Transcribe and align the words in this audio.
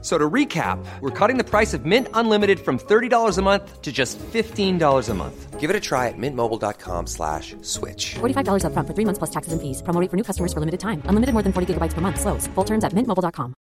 So 0.00 0.16
to 0.16 0.30
recap, 0.30 0.78
we're 1.00 1.10
cutting 1.10 1.38
the 1.38 1.44
price 1.44 1.74
of 1.74 1.84
Mint 1.84 2.06
Unlimited 2.14 2.60
from 2.60 2.78
$30 2.78 3.36
a 3.36 3.42
month 3.42 3.82
to 3.82 3.90
just 3.90 4.16
$15 4.32 5.08
a 5.08 5.14
month. 5.14 5.58
Give 5.58 5.70
it 5.70 5.74
a 5.74 5.80
try 5.80 6.06
at 6.06 6.14
mintmobile.com 6.16 7.08
slash 7.08 7.56
switch. 7.62 8.14
$45 8.20 8.62
upfront 8.62 8.86
for 8.86 8.94
three 8.94 9.04
months 9.04 9.18
plus 9.18 9.30
taxes 9.30 9.52
and 9.52 9.60
fees. 9.60 9.82
Promo 9.82 10.00
rate 10.00 10.08
for 10.08 10.16
new 10.16 10.22
customers 10.22 10.52
for 10.52 10.60
limited 10.60 10.78
time. 10.78 11.02
Unlimited 11.06 11.32
more 11.34 11.42
than 11.42 11.52
40 11.52 11.74
gigabytes 11.74 11.94
per 11.94 12.00
month. 12.00 12.20
Slows. 12.20 12.46
Full 12.54 12.64
terms 12.64 12.84
at 12.84 12.92
mintmobile.com. 12.92 13.54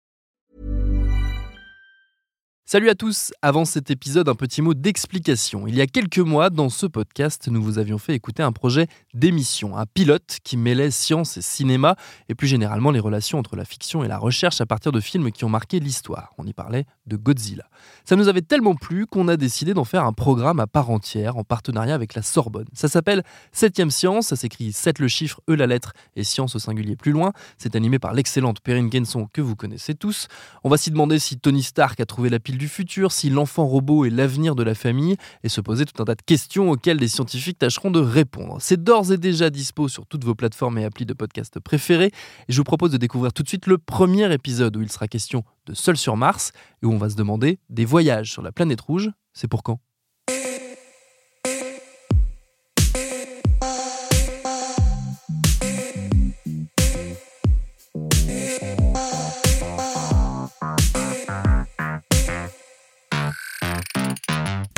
Salut 2.69 2.89
à 2.89 2.95
tous 2.95 3.31
Avant 3.41 3.63
cet 3.63 3.91
épisode, 3.91 4.27
un 4.27 4.35
petit 4.35 4.61
mot 4.61 4.73
d'explication. 4.73 5.67
Il 5.67 5.75
y 5.75 5.79
a 5.79 5.87
quelques 5.87 6.19
mois, 6.19 6.49
dans 6.49 6.67
ce 6.67 6.85
podcast, 6.85 7.47
nous 7.47 7.63
vous 7.63 7.79
avions 7.79 7.97
fait 7.97 8.13
écouter 8.13 8.43
un 8.43 8.51
projet 8.51 8.87
d'émission, 9.17 9.77
un 9.77 9.85
pilote 9.85 10.37
qui 10.43 10.57
mêlait 10.57 10.91
science 10.91 11.37
et 11.37 11.41
cinéma, 11.41 11.95
et 12.29 12.35
plus 12.35 12.47
généralement 12.47 12.91
les 12.91 12.99
relations 12.99 13.39
entre 13.39 13.55
la 13.55 13.65
fiction 13.65 14.03
et 14.03 14.07
la 14.07 14.17
recherche 14.17 14.61
à 14.61 14.65
partir 14.65 14.91
de 14.91 14.99
films 14.99 15.31
qui 15.31 15.43
ont 15.43 15.49
marqué 15.49 15.79
l'histoire. 15.79 16.33
On 16.37 16.45
y 16.45 16.53
parlait 16.53 16.85
de 17.07 17.15
Godzilla. 17.15 17.65
Ça 18.05 18.15
nous 18.15 18.27
avait 18.27 18.41
tellement 18.41 18.75
plu 18.75 19.07
qu'on 19.07 19.27
a 19.27 19.37
décidé 19.37 19.73
d'en 19.73 19.85
faire 19.85 20.05
un 20.05 20.13
programme 20.13 20.59
à 20.59 20.67
part 20.67 20.89
entière 20.89 21.37
en 21.37 21.43
partenariat 21.43 21.95
avec 21.95 22.13
la 22.13 22.21
Sorbonne. 22.21 22.67
Ça 22.73 22.87
s'appelle 22.87 23.23
7ème 23.55 23.89
Science, 23.89 24.27
ça 24.27 24.35
s'écrit 24.35 24.71
7 24.71 24.99
le 24.99 25.07
chiffre, 25.07 25.41
E 25.49 25.55
la 25.55 25.67
lettre 25.67 25.93
et 26.15 26.23
science 26.23 26.55
au 26.55 26.59
singulier 26.59 26.95
plus 26.95 27.11
loin. 27.11 27.33
C'est 27.57 27.75
animé 27.75 27.99
par 27.99 28.13
l'excellente 28.13 28.59
Perrine 28.59 28.91
Genson 28.91 29.27
que 29.31 29.41
vous 29.41 29.55
connaissez 29.55 29.95
tous. 29.95 30.27
On 30.63 30.69
va 30.69 30.77
s'y 30.77 30.91
demander 30.91 31.19
si 31.19 31.37
Tony 31.37 31.63
Stark 31.63 31.99
a 31.99 32.05
trouvé 32.05 32.29
la 32.29 32.39
pile 32.39 32.57
du 32.57 32.67
futur, 32.67 33.11
si 33.11 33.29
l'enfant 33.29 33.65
robot 33.65 34.05
est 34.05 34.09
l'avenir 34.09 34.55
de 34.55 34.63
la 34.63 34.75
famille, 34.75 35.17
et 35.43 35.49
se 35.49 35.61
poser 35.61 35.85
tout 35.85 36.01
un 36.01 36.05
tas 36.05 36.15
de 36.15 36.21
questions 36.21 36.69
auxquelles 36.69 36.97
les 36.97 37.07
scientifiques 37.07 37.59
tâcheront 37.59 37.91
de 37.91 37.99
répondre. 37.99 38.57
C'est 38.59 38.83
d'ores 38.83 39.06
et 39.11 39.17
déjà 39.17 39.49
dispo 39.49 39.87
sur 39.87 40.05
toutes 40.05 40.23
vos 40.23 40.35
plateformes 40.35 40.77
et 40.77 40.85
applis 40.85 41.05
de 41.05 41.13
podcast 41.13 41.59
préférés, 41.59 42.11
et 42.47 42.53
je 42.53 42.57
vous 42.57 42.63
propose 42.63 42.91
de 42.91 42.97
découvrir 42.97 43.33
tout 43.33 43.43
de 43.43 43.47
suite 43.47 43.67
le 43.67 43.77
premier 43.77 44.31
épisode 44.33 44.75
où 44.77 44.81
il 44.81 44.91
sera 44.91 45.07
question 45.07 45.43
de 45.65 45.73
Seul 45.73 45.97
sur 45.97 46.17
Mars, 46.17 46.51
et 46.81 46.85
où 46.85 46.91
on 46.91 46.97
va 46.97 47.09
se 47.09 47.15
demander 47.15 47.59
des 47.69 47.85
voyages 47.85 48.31
sur 48.31 48.41
la 48.41 48.51
planète 48.51 48.81
rouge, 48.81 49.11
c'est 49.33 49.47
pour 49.47 49.63
quand? 49.63 49.79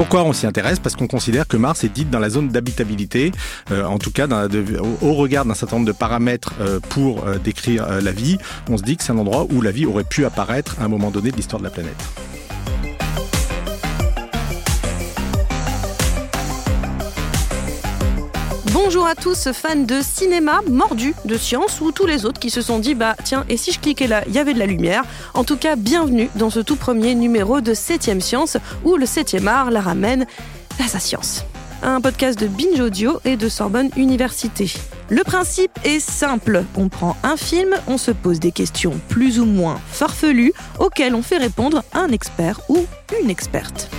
Pourquoi 0.10 0.28
on 0.28 0.34
s'y 0.34 0.48
intéresse? 0.48 0.80
Parce 0.80 0.96
qu'on 0.96 1.06
considère 1.06 1.48
que 1.48 1.56
Mars 1.56 1.84
est 1.84 1.94
dite 1.94 2.10
dans 2.10 2.18
la 2.18 2.32
zone 2.32 2.48
d'habitabilité, 2.48 3.32
euh, 3.70 3.84
en 3.84 4.00
tout 4.00 4.10
cas 4.10 4.26
au, 5.04 5.14
regard 5.14 5.46
d'un 5.46 5.54
certain 5.54 5.76
nombre 5.76 5.86
de 5.88 5.92
paramètres 5.92 6.56
euh, 6.62 6.80
pour 6.80 7.28
euh, 7.28 7.38
décrire 7.38 8.02
la 8.02 8.12
vie. 8.12 8.40
On 8.72 8.78
se 8.78 8.82
dit 8.82 8.98
que 8.98 9.04
c'est 9.04 9.12
un 9.12 9.20
endroit 9.20 9.46
où 9.52 9.62
la 9.62 9.70
vie 9.70 9.86
aurait 9.86 10.04
pu 10.04 10.26
apparaître 10.26 10.78
à 10.82 10.86
un 10.86 10.88
moment 10.88 11.12
donné 11.12 11.30
de 11.30 11.36
l'histoire 11.36 11.60
de 11.60 11.66
la 11.66 11.70
planète. 11.70 12.39
Bonjour 18.82 19.06
à 19.06 19.14
tous, 19.14 19.52
fans 19.52 19.76
de 19.76 20.00
cinéma, 20.02 20.62
mordus 20.66 21.14
de 21.26 21.38
science 21.38 21.82
ou 21.82 21.92
tous 21.92 22.06
les 22.06 22.26
autres 22.26 22.40
qui 22.40 22.50
se 22.50 22.62
sont 22.62 22.80
dit 22.80 22.96
bah 22.96 23.18
tiens, 23.26 23.44
et 23.50 23.58
si 23.58 23.74
je 23.74 23.80
cliquais 23.80 24.08
là, 24.08 24.24
il 24.26 24.34
y 24.34 24.40
avait 24.40 24.54
de 24.54 24.60
la 24.60 24.66
lumière. 24.66 25.04
En 25.34 25.44
tout 25.44 25.58
cas, 25.58 25.76
bienvenue 25.76 26.30
dans 26.36 26.50
ce 26.50 26.62
tout 26.62 26.78
premier 26.78 27.14
numéro 27.14 27.60
de 27.60 27.74
7ème 27.74 28.22
Science 28.22 28.56
où 28.86 28.96
le 28.96 29.06
7ème 29.06 29.48
art 29.48 29.70
la 29.70 29.82
ramène 29.82 30.26
à 30.82 30.88
sa 30.88 31.00
science. 31.00 31.44
Un 31.84 32.00
podcast 32.00 32.40
de 32.40 32.48
Binge 32.48 32.80
Audio 32.80 33.20
et 33.26 33.36
de 33.36 33.50
Sorbonne 33.50 33.90
Université. 33.98 34.72
Le 35.10 35.26
principe 35.26 35.78
est 35.84 36.00
simple, 36.00 36.64
on 36.78 36.88
prend 36.88 37.18
un 37.22 37.36
film, 37.36 37.76
on 37.88 37.98
se 37.98 38.12
pose 38.12 38.40
des 38.40 38.54
questions 38.54 39.00
plus 39.10 39.42
ou 39.42 39.46
moins 39.46 39.80
farfelues 39.92 40.54
auxquelles 40.80 41.16
on 41.16 41.22
fait 41.22 41.38
répondre 41.38 41.84
un 41.94 42.08
expert 42.08 42.62
ou 42.70 42.86
une 43.22 43.30
experte. 43.30 43.90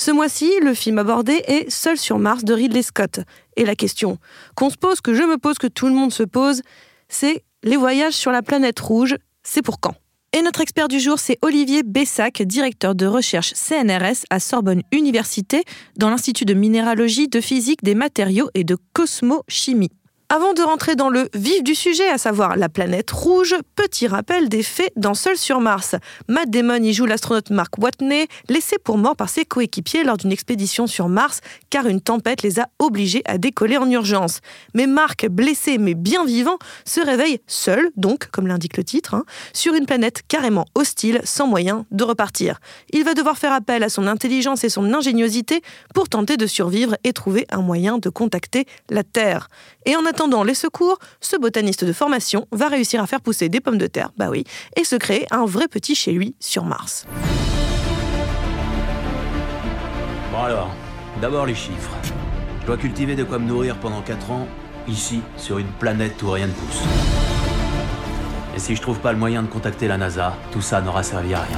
Ce 0.00 0.10
mois-ci, 0.10 0.50
le 0.62 0.72
film 0.72 0.96
abordé 0.96 1.42
est 1.46 1.68
Seul 1.68 1.98
sur 1.98 2.18
Mars 2.18 2.42
de 2.42 2.54
Ridley 2.54 2.80
Scott. 2.80 3.20
Et 3.58 3.66
la 3.66 3.74
question 3.74 4.16
qu'on 4.54 4.70
se 4.70 4.78
pose, 4.78 5.02
que 5.02 5.12
je 5.12 5.22
me 5.22 5.36
pose, 5.36 5.58
que 5.58 5.66
tout 5.66 5.88
le 5.88 5.92
monde 5.92 6.10
se 6.10 6.22
pose, 6.22 6.62
c'est 7.10 7.44
les 7.64 7.76
voyages 7.76 8.14
sur 8.14 8.32
la 8.32 8.40
planète 8.40 8.80
rouge, 8.80 9.16
c'est 9.42 9.60
pour 9.60 9.78
quand? 9.78 9.94
Et 10.32 10.40
notre 10.40 10.62
expert 10.62 10.88
du 10.88 11.00
jour, 11.00 11.18
c'est 11.18 11.36
Olivier 11.42 11.82
Bessac, 11.82 12.40
directeur 12.40 12.94
de 12.94 13.04
recherche 13.04 13.52
CNRS 13.52 14.24
à 14.30 14.40
Sorbonne 14.40 14.80
Université, 14.90 15.64
dans 15.98 16.08
l'Institut 16.08 16.46
de 16.46 16.54
minéralogie, 16.54 17.28
de 17.28 17.42
physique 17.42 17.82
des 17.82 17.94
matériaux 17.94 18.48
et 18.54 18.64
de 18.64 18.78
cosmochimie. 18.94 19.90
Avant 20.32 20.52
de 20.52 20.62
rentrer 20.62 20.94
dans 20.94 21.08
le 21.08 21.28
vif 21.34 21.64
du 21.64 21.74
sujet, 21.74 22.08
à 22.08 22.16
savoir 22.16 22.56
la 22.56 22.68
planète 22.68 23.10
rouge, 23.10 23.56
petit 23.74 24.06
rappel 24.06 24.48
des 24.48 24.62
faits 24.62 24.92
dans 24.94 25.14
Seul 25.14 25.36
sur 25.36 25.58
Mars. 25.60 25.96
Matt 26.28 26.48
Damon 26.50 26.84
y 26.84 26.92
joue 26.92 27.04
l'astronaute 27.04 27.50
Mark 27.50 27.76
Watney, 27.78 28.28
laissé 28.48 28.76
pour 28.78 28.96
mort 28.96 29.16
par 29.16 29.28
ses 29.28 29.44
coéquipiers 29.44 30.04
lors 30.04 30.16
d'une 30.16 30.30
expédition 30.30 30.86
sur 30.86 31.08
Mars, 31.08 31.40
car 31.68 31.88
une 31.88 32.00
tempête 32.00 32.44
les 32.44 32.60
a 32.60 32.68
obligés 32.78 33.22
à 33.24 33.38
décoller 33.38 33.76
en 33.76 33.90
urgence. 33.90 34.38
Mais 34.72 34.86
Mark, 34.86 35.26
blessé 35.28 35.78
mais 35.78 35.94
bien 35.94 36.24
vivant, 36.24 36.58
se 36.84 37.00
réveille 37.00 37.40
seul, 37.48 37.90
donc, 37.96 38.30
comme 38.30 38.46
l'indique 38.46 38.76
le 38.76 38.84
titre, 38.84 39.14
hein, 39.14 39.24
sur 39.52 39.74
une 39.74 39.84
planète 39.84 40.22
carrément 40.28 40.66
hostile, 40.76 41.22
sans 41.24 41.48
moyen 41.48 41.86
de 41.90 42.04
repartir. 42.04 42.60
Il 42.90 43.02
va 43.02 43.14
devoir 43.14 43.36
faire 43.36 43.52
appel 43.52 43.82
à 43.82 43.88
son 43.88 44.06
intelligence 44.06 44.62
et 44.62 44.68
son 44.68 44.94
ingéniosité 44.94 45.60
pour 45.92 46.08
tenter 46.08 46.36
de 46.36 46.46
survivre 46.46 46.94
et 47.02 47.12
trouver 47.12 47.48
un 47.50 47.62
moyen 47.62 47.98
de 47.98 48.10
contacter 48.10 48.66
la 48.90 49.02
Terre. 49.02 49.48
Et 49.86 49.96
en 49.96 50.06
les 50.44 50.54
secours, 50.54 50.98
ce 51.20 51.36
botaniste 51.36 51.84
de 51.84 51.92
formation 51.92 52.46
va 52.52 52.68
réussir 52.68 53.02
à 53.02 53.06
faire 53.06 53.20
pousser 53.20 53.48
des 53.48 53.60
pommes 53.60 53.78
de 53.78 53.86
terre, 53.86 54.10
bah 54.18 54.28
oui, 54.30 54.44
et 54.76 54.84
se 54.84 54.96
créer 54.96 55.26
un 55.30 55.46
vrai 55.46 55.66
petit 55.66 55.94
chez 55.94 56.12
lui 56.12 56.34
sur 56.40 56.64
Mars. 56.64 57.06
Bon 60.30 60.42
alors, 60.42 60.70
d'abord 61.22 61.46
les 61.46 61.54
chiffres. 61.54 61.96
Je 62.60 62.66
dois 62.66 62.76
cultiver 62.76 63.16
de 63.16 63.24
quoi 63.24 63.38
me 63.38 63.46
nourrir 63.46 63.78
pendant 63.78 64.02
4 64.02 64.30
ans, 64.30 64.46
ici, 64.86 65.22
sur 65.36 65.58
une 65.58 65.70
planète 65.78 66.22
où 66.22 66.30
rien 66.30 66.48
ne 66.48 66.52
pousse. 66.52 66.82
Et 68.54 68.58
si 68.58 68.76
je 68.76 68.82
trouve 68.82 68.98
pas 68.98 69.12
le 69.12 69.18
moyen 69.18 69.42
de 69.42 69.48
contacter 69.48 69.88
la 69.88 69.96
NASA, 69.96 70.36
tout 70.52 70.60
ça 70.60 70.82
n'aura 70.82 71.02
servi 71.02 71.32
à 71.32 71.40
rien. 71.40 71.56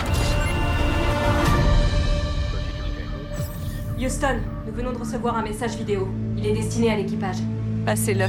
Houston, 3.99 4.39
nous 4.67 4.73
venons 4.73 4.93
de 4.93 4.99
recevoir 4.99 5.37
un 5.37 5.43
message 5.43 5.77
vidéo. 5.77 6.09
Il 6.37 6.47
est 6.47 6.53
destiné 6.53 6.93
à 6.93 6.97
l'équipage. 6.97 7.39
Passez-le. 7.84 8.28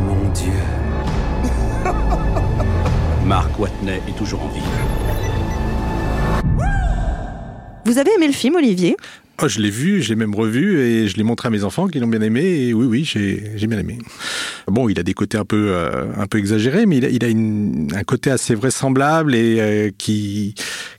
Mon 0.00 0.28
Dieu. 0.32 0.52
Mark 3.24 3.58
Watney 3.58 4.00
est 4.08 4.16
toujours 4.18 4.42
en 4.42 4.48
vie. 4.48 4.60
Vous 7.84 7.98
avez 7.98 8.10
aimé 8.16 8.26
le 8.26 8.32
film, 8.32 8.56
Olivier? 8.56 8.96
Oh, 9.42 9.48
je 9.48 9.60
l'ai 9.60 9.70
vu, 9.70 10.00
je 10.02 10.08
l'ai 10.08 10.16
même 10.16 10.34
revu 10.34 10.80
et 10.80 11.08
je 11.08 11.16
l'ai 11.16 11.22
montré 11.22 11.48
à 11.48 11.50
mes 11.50 11.64
enfants 11.64 11.86
qui 11.86 11.98
l'ont 12.00 12.06
bien 12.06 12.22
aimé. 12.22 12.42
Et 12.42 12.74
oui, 12.74 12.86
oui, 12.86 13.04
j'ai 13.04 13.66
bien 13.66 13.78
aimé. 13.78 13.98
Bon, 14.66 14.88
il 14.88 14.98
a 14.98 15.02
des 15.02 15.14
côtés 15.14 15.38
un 15.38 15.44
peu, 15.44 15.68
euh, 15.70 16.06
un 16.16 16.26
peu 16.26 16.38
exagérés, 16.38 16.86
mais 16.86 16.98
il 16.98 17.04
a, 17.04 17.08
il 17.08 17.24
a 17.24 17.28
une, 17.28 17.88
un 17.94 18.04
côté 18.04 18.30
assez 18.30 18.54
vraisemblable 18.54 19.34
et 19.34 19.60
euh, 19.60 19.90
qui, 19.96 20.54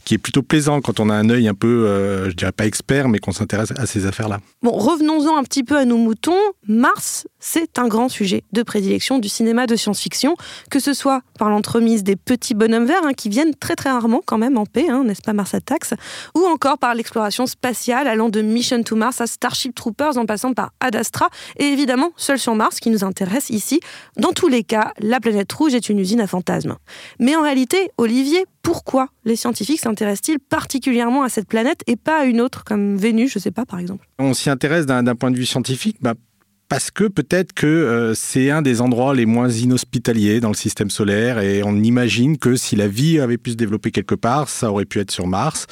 qui 0.05 0.13
est 0.13 0.19
plutôt 0.19 0.43
plaisant 0.43 0.81
quand 0.81 0.99
on 0.99 1.09
a 1.09 1.15
un 1.15 1.29
œil 1.29 1.47
un 1.47 1.53
peu, 1.53 1.87
euh, 1.87 2.29
je 2.29 2.35
dirais 2.35 2.51
pas 2.51 2.65
expert, 2.65 3.09
mais 3.09 3.19
qu'on 3.19 3.31
s'intéresse 3.31 3.73
à 3.75 3.85
ces 3.85 4.05
affaires-là. 4.05 4.39
Bon, 4.61 4.71
revenons-en 4.71 5.37
un 5.37 5.43
petit 5.43 5.63
peu 5.63 5.75
à 5.75 5.83
nos 5.83 5.97
moutons. 5.97 6.39
Mars, 6.67 7.27
c'est 7.45 7.77
un 7.77 7.87
grand 7.87 8.09
sujet 8.09 8.43
de 8.53 8.63
prédilection 8.63 9.19
du 9.19 9.29
cinéma 9.29 9.67
de 9.67 9.75
science-fiction, 9.75 10.35
que 10.71 10.79
ce 10.79 10.95
soit 10.95 11.21
par 11.37 11.51
l'entremise 11.51 12.03
des 12.03 12.15
petits 12.15 12.55
bonhommes 12.55 12.85
verts 12.85 13.05
hein, 13.05 13.13
qui 13.13 13.29
viennent 13.29 13.53
très 13.53 13.75
très 13.75 13.91
rarement 13.91 14.21
quand 14.25 14.39
même 14.39 14.57
en 14.57 14.65
paix, 14.65 14.87
hein, 14.89 15.03
n'est-ce 15.03 15.21
pas 15.21 15.33
Mars 15.33 15.53
Attacks, 15.53 15.93
ou 16.35 16.43
encore 16.47 16.79
par 16.79 16.95
l'exploration 16.95 17.45
spatiale 17.45 18.07
allant 18.07 18.29
de 18.29 18.41
Mission 18.41 18.81
to 18.81 18.95
Mars 18.95 19.21
à 19.21 19.27
Starship 19.27 19.75
Troopers 19.75 20.17
en 20.17 20.25
passant 20.25 20.53
par 20.53 20.71
Ad 20.79 20.95
Astra 20.95 21.29
et 21.57 21.65
évidemment 21.65 22.09
Seul 22.17 22.39
sur 22.39 22.55
Mars 22.55 22.79
qui 22.79 22.89
nous 22.89 23.03
intéresse 23.03 23.51
ici. 23.51 23.79
Dans 24.17 24.31
tous 24.31 24.47
les 24.47 24.63
cas, 24.63 24.91
la 24.99 25.19
planète 25.19 25.53
rouge 25.53 25.75
est 25.75 25.87
une 25.87 25.99
usine 25.99 26.21
à 26.21 26.27
fantasmes. 26.27 26.77
Mais 27.19 27.35
en 27.35 27.43
réalité, 27.43 27.91
Olivier, 27.99 28.45
pourquoi 28.63 29.09
les 29.23 29.35
scientifiques 29.35 29.81
s'intéressent-ils 29.81 30.39
particulièrement 30.39 31.21
à 31.21 31.29
cette 31.29 31.47
planète 31.47 31.81
et 31.85 31.95
pas 31.95 32.21
à 32.21 32.25
une 32.25 32.41
autre 32.41 32.63
comme 32.63 32.97
Vénus, 32.97 33.31
je 33.31 33.37
sais 33.37 33.51
pas 33.51 33.65
par 33.65 33.77
exemple? 33.77 34.07
On 34.17 34.33
s'y 34.33 34.49
intéresse 34.49 34.87
d'un 34.87 35.15
point 35.15 35.29
de 35.29 35.37
vue 35.37 35.45
scientifique 35.45 35.97
bah, 36.01 36.15
parce 36.67 36.89
que 36.89 37.03
peut-être 37.03 37.53
que 37.53 37.67
euh, 37.67 38.13
c'est 38.15 38.49
un 38.49 38.61
des 38.61 38.81
endroits 38.81 39.13
les 39.13 39.25
moins 39.25 39.49
inhospitaliers 39.49 40.39
dans 40.39 40.49
le 40.49 40.55
système 40.55 40.89
solaire 40.89 41.39
et 41.39 41.63
on 41.63 41.75
imagine 41.75 42.37
que 42.37 42.55
si 42.55 42.75
la 42.75 42.87
vie 42.87 43.19
avait 43.19 43.37
pu 43.37 43.51
se 43.51 43.55
développer 43.55 43.91
quelque 43.91 44.15
part, 44.15 44.49
ça 44.49 44.71
aurait 44.71 44.85
pu 44.85 44.99
être 44.99 45.11
sur 45.11 45.27
Mars 45.27 45.67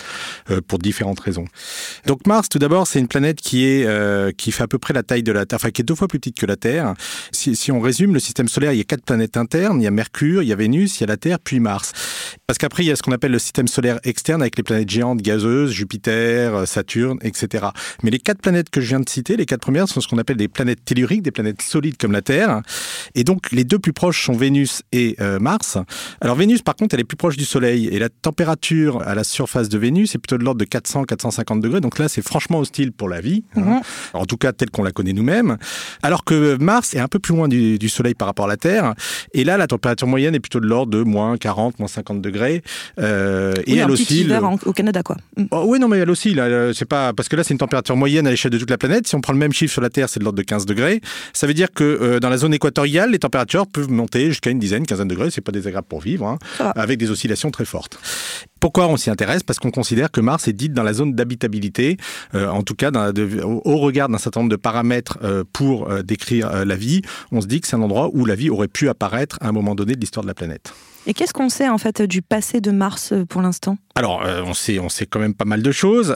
euh, 0.52 0.62
pour 0.66 0.80
différentes 0.80 1.20
raisons. 1.20 1.46
Donc 2.06 2.28
Mars, 2.28 2.48
tout 2.50 2.60
d'abord, 2.60 2.86
c'est 2.86 3.00
une 3.00 3.08
planète 3.08 3.42
qui 3.42 3.66
est 3.66 3.86
euh, 3.86 4.32
qui 4.32 4.52
fait 4.52 4.64
à 4.64 4.68
peu 4.68 4.78
près 4.78 4.94
la 4.94 5.04
taille 5.04 5.24
de 5.24 5.32
la 5.32 5.46
Terre, 5.46 5.58
enfin 5.58 5.72
qui 5.72 5.82
est 5.82 5.86
deux 5.86 5.96
fois 5.96 6.08
plus 6.08 6.20
petite 6.20 6.38
que 6.38 6.46
la 6.46 6.58
Terre. 6.58 6.94
Si, 7.32 7.56
si 7.56 7.72
on 7.72 7.80
résume 7.80 8.14
le 8.14 8.20
système 8.20 8.48
solaire, 8.48 8.74
il 8.74 8.78
y 8.78 8.82
a 8.82 8.86
quatre 8.86 9.04
planètes 9.04 9.38
internes. 9.38 9.82
Il 9.82 9.84
y 9.84 9.88
a 9.88 9.92
Mercure, 9.92 10.44
il 10.44 10.50
y 10.50 10.54
a 10.54 10.56
Vénus, 10.56 11.00
il 11.00 11.02
y 11.02 11.04
a 11.06 11.08
la 11.08 11.18
Terre, 11.18 11.40
puis 11.40 11.60
Mars. 11.60 11.92
Parce 12.46 12.60
qu'après, 12.60 12.84
il 12.84 12.88
y 12.88 12.92
a 12.92 12.96
ce 12.96 13.02
qu'on 13.02 13.12
appelle 13.12 13.32
le 13.32 13.40
système 13.40 13.68
solaire 13.68 14.00
externe 14.04 14.42
avec 14.42 14.58
les 14.58 14.64
planètes 14.64 14.90
géantes 14.90 15.22
gazeuses, 15.22 15.72
Jupiter, 15.72 16.68
Saturne, 16.68 17.18
etc. 17.24 17.68
Mais 18.04 18.12
les 18.12 18.20
quatre 18.20 18.42
planètes 18.42 18.70
que 18.70 18.80
je 18.80 18.90
viens 18.90 19.00
de 19.00 19.10
citer, 19.10 19.38
les 19.38 19.46
quatre 19.46 19.62
premières, 19.62 19.88
sont 19.88 20.02
ce 20.02 20.08
qu'on 20.08 20.18
appelle 20.18 20.38
des 20.38 20.48
planètes 20.48 20.83
telluriques, 20.86 21.22
des 21.22 21.32
planètes 21.32 21.62
solides 21.62 21.98
comme 21.98 22.12
la 22.12 22.22
Terre. 22.22 22.62
Et 23.16 23.24
donc, 23.24 23.52
les 23.52 23.64
deux 23.64 23.80
plus 23.80 23.94
proches 23.94 24.26
sont 24.26 24.34
Vénus 24.34 24.82
et 24.92 25.16
euh, 25.22 25.40
Mars. 25.40 25.78
Alors, 26.22 26.36
Vénus, 26.36 26.62
par 26.62 26.76
contre, 26.76 26.94
elle 26.96 27.02
est 27.02 27.06
plus 27.06 27.18
proche 27.18 27.38
du 27.38 27.46
Soleil. 27.46 27.88
Et 27.92 28.00
la 28.00 28.10
température 28.10 29.02
à 29.02 29.16
la 29.16 29.24
surface 29.24 29.70
de 29.70 29.78
Vénus 29.78 30.16
est 30.16 30.18
plutôt 30.18 30.38
de 30.38 30.44
l'ordre 30.44 30.60
de 30.60 30.66
400-450 30.66 31.60
degrés. 31.62 31.82
Donc 31.82 32.00
là, 32.00 32.08
c'est 32.08 32.22
franchement 32.22 32.60
hostile 32.60 32.92
pour 32.92 33.10
la 33.10 33.22
vie. 33.22 33.44
hein. 33.56 33.82
En 34.14 34.26
tout 34.26 34.38
cas, 34.38 34.52
telle 34.54 34.70
qu'on 34.72 34.84
la 34.84 34.92
connaît 34.92 35.14
nous-mêmes. 35.14 35.58
Alors 36.02 36.24
que 36.24 36.58
Mars 36.62 36.94
est 36.94 37.00
un 37.00 37.08
peu 37.08 37.20
plus 37.20 37.34
loin 37.36 37.48
du, 37.48 37.78
du 37.80 37.90
Soleil 37.90 38.14
par 38.16 38.28
rapport 38.28 38.46
à 38.46 38.50
la 38.50 38.58
Terre. 38.58 38.94
Et 39.34 39.44
là, 39.44 39.58
la 39.58 39.68
température 39.68 40.08
moyenne 40.08 40.36
est 40.36 40.40
plutôt 40.40 40.60
de 40.60 40.68
l'ordre 40.68 40.92
de 40.92 41.04
moins 41.04 41.38
40, 41.38 41.80
moins 41.80 41.88
50 41.88 42.22
degrés. 42.22 42.62
Euh, 43.00 43.54
Oui, 43.68 43.74
et 43.74 43.78
elle 43.78 43.92
oscille. 43.92 44.22
hiver 44.22 44.44
en- 44.44 44.58
au 44.66 44.74
Canada, 44.74 45.04
quoi. 45.04 45.18
Mm. 45.38 45.44
Oh, 45.52 45.64
oui, 45.68 45.80
non, 45.80 45.88
mais 45.88 45.98
elle 46.00 46.10
aussi, 46.10 46.34
là, 46.34 46.44
euh, 46.44 46.74
c'est 46.74 46.86
pas 46.86 47.14
parce 47.14 47.30
que 47.30 47.36
là, 47.36 47.44
c'est 47.44 47.54
une 47.54 47.58
température 47.60 47.96
moyenne 47.96 48.28
à 48.28 48.32
l'échelle 48.32 48.52
de 48.52 48.58
toute 48.58 48.70
la 48.70 48.78
planète. 48.78 49.08
Si 49.08 49.16
on 49.16 49.22
prend 49.22 49.34
le 49.34 49.40
même 49.40 49.54
chiffre 49.54 49.72
sur 49.74 49.82
la 49.82 49.90
Terre, 49.90 50.10
c'est 50.10 50.20
de 50.20 50.24
l'ordre 50.24 50.38
de 50.38 50.44
15 50.44 50.66
degrés. 50.66 50.73
Ça 51.34 51.48
veut 51.48 51.54
dire 51.54 51.72
que 51.72 51.84
euh, 51.84 52.20
dans 52.20 52.30
la 52.30 52.38
zone 52.38 52.54
équatoriale, 52.54 53.12
les 53.12 53.20
températures 53.20 53.68
peuvent 53.68 53.90
monter 53.90 54.28
jusqu'à 54.28 54.50
une 54.50 54.60
dizaine, 54.60 54.86
quinzaine 54.86 55.08
de 55.08 55.14
degrés. 55.16 55.30
C'est 55.32 55.42
pas 55.42 55.52
désagréable 55.52 55.88
pour 55.88 56.02
vivre, 56.02 56.26
hein, 56.28 56.38
avec 56.76 57.00
des 57.00 57.10
oscillations 57.12 57.52
très 57.52 57.66
fortes. 57.66 57.98
Pourquoi 58.60 58.88
on 58.88 58.98
s'y 58.98 59.10
intéresse? 59.10 59.44
Parce 59.44 59.60
qu'on 59.60 59.72
considère 59.72 60.10
que 60.12 60.22
Mars 60.22 60.48
est 60.48 60.54
dite 60.54 60.74
dans 60.74 60.84
la 60.84 60.94
zone 60.94 61.14
d'habitabilité, 61.16 61.98
euh, 62.34 62.48
en 62.48 62.64
tout 62.64 62.76
cas 62.76 62.92
dans- 62.92 63.12
de- 63.12 63.42
au, 63.44 63.78
regard 63.78 64.08
d'un 64.10 64.18
certain 64.18 64.40
nombre 64.42 64.52
de 64.52 64.56
paramètres 64.56 65.18
euh, 65.24 65.44
pour 65.52 65.90
décrire 66.04 66.66
la 66.66 66.76
vie. 66.76 67.02
On 67.32 67.42
se 67.42 67.48
dit 67.48 67.60
que 67.62 67.68
c'est 67.68 67.76
un 67.76 67.82
endroit 67.82 68.10
où 68.14 68.26
la 68.26 68.36
vie 68.36 68.50
aurait 68.50 68.68
pu 68.68 68.88
apparaître 68.90 69.38
à 69.42 69.48
un 69.48 69.52
moment 69.52 69.76
donné 69.76 69.96
de 69.96 70.00
l'histoire 70.00 70.24
de 70.24 70.28
la 70.30 70.34
planète. 70.34 70.74
Et 71.06 71.14
qu'est-ce 71.14 71.34
qu'on 71.34 71.50
sait 71.50 71.68
en 71.68 71.78
fait 71.78 72.02
du 72.02 72.22
passé 72.22 72.62
de 72.62 72.72
Mars 72.72 73.12
euh, 73.12 73.26
pour 73.26 73.42
l'instant? 73.42 73.78
Alors, 73.96 74.24
euh, 74.26 74.42
on 74.46 74.54
sait, 74.54 74.80
on 74.80 74.90
sait 74.90 75.06
quand 75.06 75.20
même 75.20 75.34
pas 75.36 75.46
mal 75.46 75.62
de 75.62 75.72
choses. 75.72 76.16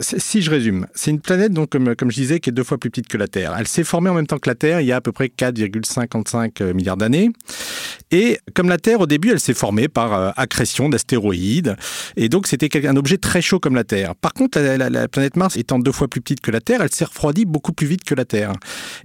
Si 0.00 0.42
je 0.42 0.50
résume, 0.50 0.86
c'est 0.94 1.10
une 1.10 1.20
planète 1.20 1.52
donc 1.52 1.70
comme, 1.70 1.94
comme 1.96 2.10
je 2.10 2.16
disais 2.16 2.40
qui 2.40 2.50
est 2.50 2.52
deux 2.52 2.64
fois 2.64 2.76
plus 2.76 2.90
petite 2.90 3.08
que 3.08 3.16
la 3.16 3.28
Terre. 3.28 3.54
Elle 3.58 3.66
s'est 3.68 3.84
formée 3.84 4.10
en 4.10 4.14
même 4.14 4.26
temps 4.26 4.38
que 4.38 4.48
la 4.50 4.54
Terre 4.56 4.80
il 4.80 4.86
y 4.86 4.92
a 4.92 4.96
à 4.96 5.00
peu 5.00 5.12
près 5.12 5.28
4,55 5.28 6.72
milliards 6.72 6.96
d'années. 6.96 7.30
Et 8.10 8.38
comme 8.54 8.68
la 8.68 8.76
Terre 8.78 9.00
au 9.00 9.06
début, 9.06 9.30
elle 9.30 9.40
s'est 9.40 9.54
formée 9.54 9.88
par 9.88 10.12
euh, 10.14 10.30
accrétion 10.36 10.88
d'astéroïdes. 10.88 11.76
Et 12.16 12.28
donc 12.28 12.46
c'était 12.46 12.86
un 12.86 12.96
objet 12.96 13.16
très 13.18 13.40
chaud 13.40 13.58
comme 13.60 13.74
la 13.74 13.84
Terre. 13.84 14.14
Par 14.16 14.32
contre, 14.34 14.58
la, 14.60 14.76
la- 14.76 14.90
la 14.90 15.08
planète 15.08 15.36
Mars 15.36 15.56
étant 15.56 15.78
deux 15.78 15.92
fois 15.92 16.08
plus 16.08 16.20
petite 16.20 16.40
que 16.40 16.50
la 16.50 16.60
Terre, 16.60 16.82
elle 16.82 16.92
s'est 16.92 17.04
refroidie 17.06 17.44
beaucoup 17.46 17.72
plus 17.72 17.86
vite 17.86 18.04
que 18.04 18.14
la 18.14 18.24
Terre. 18.24 18.52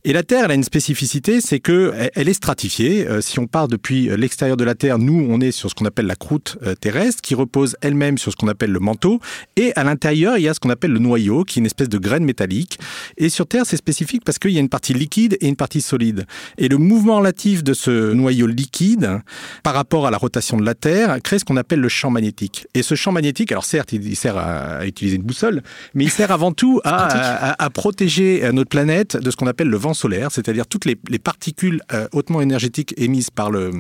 Et 0.04 0.12
la 0.14 0.24
Terre, 0.24 0.46
elle 0.46 0.52
a 0.52 0.56
une 0.56 0.64
spécificité, 0.64 1.40
c'est 1.42 1.60
que 1.60 1.94
elle- 2.16 2.28
est 2.30 2.34
stratifiée. 2.34 3.08
Euh, 3.08 3.22
si 3.22 3.40
on 3.40 3.48
part 3.48 3.68
depuis 3.68 4.10
euh, 4.10 4.18
l'extérieur 4.18 4.58
de 4.58 4.64
la 4.64 4.76
Terre, 4.76 5.00
nous, 5.00 5.19
on 5.30 5.42
est 5.42 5.52
sur 5.52 5.70
ce 5.70 5.76
qu'on 5.76 5.86
appelle 5.86 6.06
la 6.06 6.16
croûte 6.16 6.58
euh, 6.64 6.76
terrestre, 6.76 7.22
qui 7.22 7.36
repose 7.36 7.76
elle-même 7.82 8.18
sur 8.18 8.32
ce 8.32 8.38
qu'on 8.38 8.48
appelle 8.48 8.72
le 8.72 8.80
manteau. 8.80 9.20
Et 9.56 9.74
à 9.76 9.84
l'intérieur, 9.84 10.38
il 10.38 10.44
y 10.44 10.48
a 10.48 10.54
ce 10.54 10.60
qu'on 10.60 10.70
appelle 10.70 10.92
le 10.92 11.00
noyau, 11.00 11.44
qui 11.44 11.60
est 11.60 11.62
une 11.62 11.66
espèce 11.66 11.90
de 11.90 11.98
graine 11.98 12.24
métallique. 12.24 12.78
Et 13.18 13.30
sur 13.30 13.48
Terre, 13.48 13.64
c'est 13.66 13.78
spécifique 13.78 14.24
parce 14.26 14.40
qu'il 14.40 14.52
y 14.52 14.58
a 14.58 14.60
une 14.60 14.70
partie 14.70 14.94
liquide 14.94 15.38
et 15.42 15.48
une 15.48 15.56
partie 15.56 15.82
solide. 15.82 16.26
Et 16.58 16.68
le 16.68 16.78
mouvement 16.78 17.18
relatif 17.18 17.64
de 17.64 17.74
ce 17.74 18.14
noyau 18.14 18.48
liquide 18.48 19.20
par 19.64 19.74
rapport 19.74 20.08
à 20.08 20.12
la 20.12 20.18
rotation 20.18 20.58
de 20.58 20.66
la 20.66 20.76
Terre 20.76 21.18
crée 21.24 21.40
ce 21.40 21.46
qu'on 21.46 21.58
appelle 21.58 21.80
le 21.80 21.90
champ 21.90 22.10
magnétique. 22.10 22.68
Et 22.74 22.84
ce 22.84 22.96
champ 22.96 23.12
magnétique, 23.12 23.52
alors 23.52 23.66
certes, 23.66 23.94
il 23.94 24.16
sert 24.16 24.38
à, 24.38 24.86
utiliser 24.86 25.18
une 25.18 25.24
boussole, 25.24 25.62
mais 25.94 26.04
il 26.06 26.10
sert 26.12 26.32
avant 26.32 26.52
tout 26.52 26.80
à, 26.84 27.52
à- 27.54 27.64
à 27.66 27.70
protéger 27.70 28.44
euh, 28.44 28.52
notre 28.52 28.70
planète 28.70 29.18
de 29.18 29.32
ce 29.32 29.36
qu'on 29.36 29.48
appelle 29.48 29.68
le 29.70 29.78
vent 29.78 29.94
solaire, 29.94 30.32
c'est-à-dire 30.32 30.68
toutes 30.68 30.86
les, 30.86 30.98
les 31.10 31.20
particules 31.20 31.82
euh, 31.94 32.08
hautement 32.14 32.42
énergétiques 32.42 32.94
émises 32.98 33.30
par 33.30 33.52
le, 33.52 33.72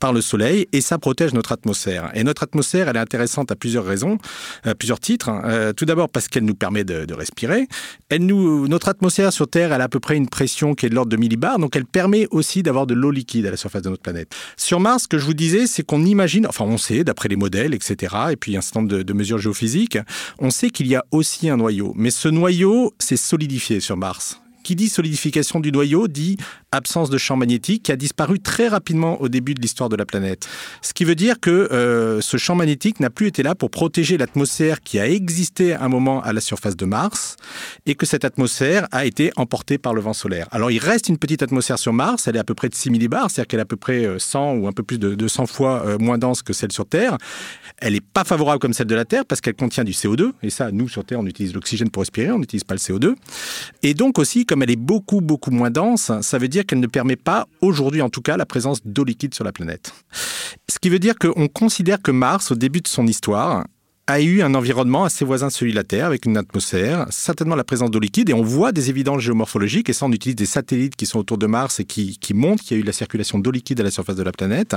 par 0.00 0.12
le 0.12 0.20
Soleil, 0.20 0.63
et 0.72 0.80
ça 0.80 0.98
protège 0.98 1.32
notre 1.32 1.52
atmosphère. 1.52 2.10
Et 2.14 2.24
notre 2.24 2.42
atmosphère, 2.42 2.88
elle 2.88 2.96
est 2.96 3.00
intéressante 3.00 3.50
à 3.50 3.56
plusieurs 3.56 3.84
raisons, 3.84 4.18
à 4.64 4.74
plusieurs 4.74 5.00
titres. 5.00 5.28
hein. 5.28 5.42
Euh, 5.44 5.72
tout 5.72 5.84
d'abord 5.84 6.08
parce 6.08 6.28
qu'elle 6.28 6.44
nous 6.44 6.54
permet 6.54 6.84
de, 6.84 7.12
respirer. 7.14 7.68
Elle 8.08 8.26
nous, 8.26 8.66
notre 8.66 8.88
atmosphère 8.88 9.32
sur 9.32 9.48
Terre, 9.48 9.72
elle 9.72 9.80
a 9.80 9.84
à 9.84 9.88
peu 9.88 10.00
près 10.00 10.16
une 10.16 10.28
pression 10.28 10.74
qui 10.74 10.86
est 10.86 10.88
de 10.88 10.94
l'ordre 10.94 11.10
de 11.10 11.16
millibars, 11.16 11.58
donc 11.58 11.76
elle 11.76 11.84
permet 11.84 12.26
aussi 12.30 12.62
d'avoir 12.62 12.86
de 12.86 12.94
l'eau 12.94 13.10
liquide 13.10 13.46
à 13.46 13.50
la 13.50 13.56
surface 13.56 13.82
de 13.82 13.90
notre 13.90 14.02
planète. 14.02 14.34
Sur 14.56 14.80
Mars, 14.80 15.04
ce 15.04 15.08
que 15.08 15.18
je 15.18 15.24
vous 15.24 15.34
disais, 15.34 15.66
c'est 15.66 15.84
qu'on 15.84 16.04
imagine, 16.04 16.46
enfin 16.46 16.64
on 16.64 16.78
sait, 16.78 17.04
d'après 17.04 17.28
les 17.28 17.36
modèles, 17.36 17.74
etc., 17.74 18.14
et 18.32 18.36
puis 18.36 18.56
un 18.56 18.60
certain 18.60 18.80
nombre 18.80 18.92
de, 18.92 19.02
de 19.02 19.12
mesures 19.12 19.38
géophysiques, 19.38 19.98
on 20.38 20.50
sait 20.50 20.70
qu'il 20.70 20.86
y 20.88 20.96
a 20.96 21.04
aussi 21.12 21.48
un 21.48 21.56
noyau. 21.56 21.92
Mais 21.96 22.10
ce 22.10 22.28
noyau 22.28 22.94
s'est 22.98 23.16
solidifié 23.16 23.80
sur 23.80 23.96
Mars. 23.96 24.40
Qui 24.64 24.74
dit 24.76 24.88
solidification 24.88 25.60
du 25.60 25.70
noyau 25.70 26.08
dit 26.08 26.38
absence 26.74 27.10
de 27.10 27.18
champ 27.18 27.36
magnétique 27.36 27.84
qui 27.84 27.92
a 27.92 27.96
disparu 27.96 28.40
très 28.40 28.68
rapidement 28.68 29.20
au 29.20 29.28
début 29.28 29.54
de 29.54 29.60
l'histoire 29.60 29.88
de 29.88 29.96
la 29.96 30.04
planète. 30.04 30.46
Ce 30.82 30.92
qui 30.92 31.04
veut 31.04 31.14
dire 31.14 31.40
que 31.40 31.50
euh, 31.50 32.20
ce 32.20 32.36
champ 32.36 32.54
magnétique 32.54 33.00
n'a 33.00 33.10
plus 33.10 33.28
été 33.28 33.42
là 33.42 33.54
pour 33.54 33.70
protéger 33.70 34.18
l'atmosphère 34.18 34.80
qui 34.80 34.98
a 34.98 35.08
existé 35.08 35.74
un 35.74 35.88
moment 35.88 36.22
à 36.22 36.32
la 36.32 36.40
surface 36.40 36.76
de 36.76 36.84
Mars 36.84 37.36
et 37.86 37.94
que 37.94 38.06
cette 38.06 38.24
atmosphère 38.24 38.86
a 38.92 39.06
été 39.06 39.32
emportée 39.36 39.78
par 39.78 39.94
le 39.94 40.00
vent 40.00 40.12
solaire. 40.12 40.48
Alors 40.50 40.70
il 40.70 40.78
reste 40.78 41.08
une 41.08 41.18
petite 41.18 41.42
atmosphère 41.42 41.78
sur 41.78 41.92
Mars, 41.92 42.28
elle 42.28 42.36
est 42.36 42.40
à 42.40 42.44
peu 42.44 42.54
près 42.54 42.68
de 42.68 42.74
6 42.74 42.90
millibars, 42.90 43.30
c'est-à-dire 43.30 43.48
qu'elle 43.48 43.60
est 43.60 43.62
à 43.62 43.66
peu 43.66 43.76
près 43.76 44.04
euh, 44.04 44.18
100 44.18 44.54
ou 44.54 44.68
un 44.68 44.72
peu 44.72 44.82
plus 44.82 44.98
de, 44.98 45.14
de 45.14 45.28
100 45.28 45.46
fois 45.46 45.84
euh, 45.86 45.98
moins 45.98 46.18
dense 46.18 46.42
que 46.42 46.52
celle 46.52 46.72
sur 46.72 46.86
Terre. 46.86 47.16
Elle 47.78 47.94
n'est 47.94 48.00
pas 48.00 48.24
favorable 48.24 48.58
comme 48.58 48.72
celle 48.72 48.86
de 48.86 48.94
la 48.94 49.04
Terre 49.04 49.24
parce 49.24 49.40
qu'elle 49.40 49.54
contient 49.54 49.84
du 49.84 49.92
CO2 49.92 50.32
et 50.42 50.50
ça, 50.50 50.70
nous 50.70 50.88
sur 50.88 51.04
Terre, 51.04 51.20
on 51.20 51.26
utilise 51.26 51.54
l'oxygène 51.54 51.90
pour 51.90 52.02
respirer, 52.02 52.30
on 52.30 52.38
n'utilise 52.38 52.64
pas 52.64 52.74
le 52.74 52.80
CO2. 52.80 53.14
Et 53.82 53.94
donc 53.94 54.18
aussi, 54.18 54.46
comme 54.46 54.62
elle 54.62 54.70
est 54.70 54.76
beaucoup, 54.76 55.20
beaucoup 55.20 55.50
moins 55.50 55.70
dense, 55.70 56.10
ça 56.20 56.38
veut 56.38 56.48
dire 56.48 56.63
qu'elle 56.64 56.80
ne 56.80 56.86
permet 56.86 57.16
pas, 57.16 57.46
aujourd'hui 57.60 58.02
en 58.02 58.10
tout 58.10 58.22
cas, 58.22 58.36
la 58.36 58.46
présence 58.46 58.80
d'eau 58.84 59.04
liquide 59.04 59.34
sur 59.34 59.44
la 59.44 59.52
planète. 59.52 59.92
Ce 60.68 60.78
qui 60.78 60.88
veut 60.88 60.98
dire 60.98 61.14
qu'on 61.16 61.48
considère 61.48 62.00
que 62.02 62.10
Mars, 62.10 62.50
au 62.50 62.54
début 62.54 62.80
de 62.80 62.88
son 62.88 63.06
histoire, 63.06 63.64
a 64.06 64.20
eu 64.20 64.42
un 64.42 64.54
environnement 64.54 65.04
assez 65.04 65.24
voisin 65.24 65.46
de 65.46 65.52
celui 65.52 65.72
de 65.72 65.76
la 65.76 65.84
Terre, 65.84 66.06
avec 66.06 66.26
une 66.26 66.36
atmosphère, 66.36 67.06
certainement 67.10 67.56
la 67.56 67.64
présence 67.64 67.90
d'eau 67.90 68.00
liquide, 68.00 68.30
et 68.30 68.34
on 68.34 68.42
voit 68.42 68.72
des 68.72 68.90
évidences 68.90 69.20
géomorphologiques, 69.20 69.88
et 69.88 69.92
ça 69.92 70.06
on 70.06 70.12
utilise 70.12 70.36
des 70.36 70.46
satellites 70.46 70.96
qui 70.96 71.06
sont 71.06 71.18
autour 71.18 71.38
de 71.38 71.46
Mars 71.46 71.80
et 71.80 71.84
qui, 71.84 72.18
qui 72.18 72.34
montrent 72.34 72.62
qu'il 72.62 72.76
y 72.76 72.80
a 72.80 72.82
eu 72.82 72.86
la 72.86 72.92
circulation 72.92 73.38
d'eau 73.38 73.50
liquide 73.50 73.80
à 73.80 73.84
la 73.84 73.90
surface 73.90 74.16
de 74.16 74.22
la 74.22 74.32
planète. 74.32 74.76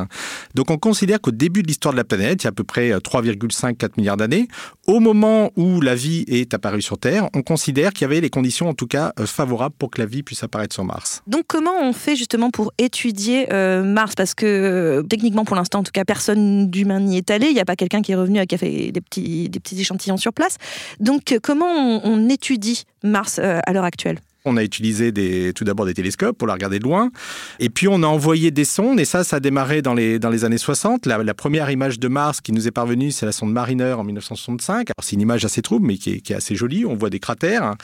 Donc 0.56 0.72
on 0.72 0.78
considère 0.78 1.20
qu'au 1.20 1.32
début 1.32 1.62
de 1.62 1.68
l'histoire 1.68 1.94
de 1.94 1.98
la 1.98 2.04
planète, 2.04 2.44
il 2.44 2.46
y 2.46 2.48
a 2.48 2.50
à 2.50 2.54
peu 2.54 2.64
près 2.64 2.92
3,5-4 2.92 3.92
milliards 3.98 4.18
d'années, 4.18 4.48
au 4.88 5.00
moment 5.00 5.52
où 5.58 5.82
la 5.82 5.96
vie 5.96 6.24
est 6.28 6.54
apparue 6.54 6.82
sur 6.82 6.98
Terre, 6.98 7.30
on 7.34 7.42
considère 7.42 7.92
qu'il 7.92 8.04
y 8.04 8.06
avait 8.06 8.22
les 8.22 8.30
conditions 8.30 8.70
en 8.70 8.74
tout 8.74 8.88
cas 8.88 9.12
euh, 9.20 9.26
favorables 9.26 9.76
pour 9.78 9.92
que 9.92 10.00
la 10.00 10.08
vie 10.08 10.24
puisse 10.24 10.44
apparaître 10.44 10.74
sur 10.74 10.86
Mars. 10.86 11.22
Donc 11.28 11.44
comment 11.48 11.78
on 11.82 11.92
fait 11.94 12.16
justement 12.16 12.50
pour 12.50 12.72
étudier 12.78 13.52
euh, 13.52 13.84
Mars? 13.84 14.16
Parce 14.16 14.34
que 14.34 14.46
euh, 14.46 15.04
techniquement 15.04 15.44
pour 15.44 15.56
l'instant 15.56 15.80
en 15.80 15.84
tout 15.84 15.92
cas 15.92 16.06
personne 16.06 16.70
d'humain 16.70 17.02
n'y 17.02 17.18
est 17.18 17.30
allé, 17.32 17.48
il 17.48 17.54
n'y 17.54 17.60
a 17.60 17.66
pas 17.66 17.76
quelqu'un 17.76 18.02
qui 18.02 18.14
est 18.14 18.16
revenu 18.16 18.40
et 18.40 18.48
qui 18.48 18.56
a 18.56 18.58
fait 18.58 18.92
des 18.92 19.02
petits, 19.02 19.17
des 19.22 19.60
petits 19.60 19.80
échantillons 19.80 20.18
sur 20.18 20.34
place. 20.34 20.58
Donc 21.00 21.32
euh, 21.32 21.40
comment 21.42 22.02
on, 22.04 22.30
étudie 22.30 22.84
Mars 23.04 23.40
euh, 23.40 23.60
à 23.66 23.74
l'heure 23.74 23.84
actuelle? 23.84 24.20
On 24.48 24.58
a 24.58 24.64
utilisé 24.64 25.12
des, 25.12 25.54
tout 25.54 25.64
d'abord 25.64 25.86
des 25.86 25.94
télescopes 25.94 26.38
pour 26.38 26.48
la 26.48 26.54
regarder 26.54 26.80
de 26.80 26.84
loin. 26.84 27.12
Et 27.60 27.70
puis 27.70 27.88
on 27.88 28.02
a 28.04 28.08
envoyé 28.08 28.52
des 28.52 28.66
sondes, 28.66 29.00
et 29.00 29.06
ça, 29.06 29.24
ça 29.24 29.38
a 29.38 29.40
démarré 29.40 29.82
dans 29.82 29.94
les, 29.94 30.20
les 30.20 30.46
années 30.46 30.58
60. 30.58 31.06
La, 31.06 31.34
première 31.34 31.70
image 31.70 32.00
de 32.00 32.08
Mars 32.08 32.42
qui 32.42 32.52
nous 32.52 32.68
est 32.68 32.72
parvenue, 32.72 33.12
c'est 33.12 33.26
la 33.26 33.32
sonde 33.32 33.52
Mariner 33.52 33.94
en 33.94 34.04
1965. 34.04 34.90
Alors 34.90 34.94
c'est 35.02 35.16
une 35.16 35.22
image 35.22 35.46
assez 35.46 35.62
trouble, 35.62 35.86
mais 35.86 35.98
qui 35.98 36.14
est, 36.14 36.20
qui 36.22 36.34
est 36.34 36.36
assez 36.36 36.56
jolie. 36.56 36.86
On 36.86 36.96
voit 36.96 37.10
des 37.10 37.20
cratères. 37.20 37.76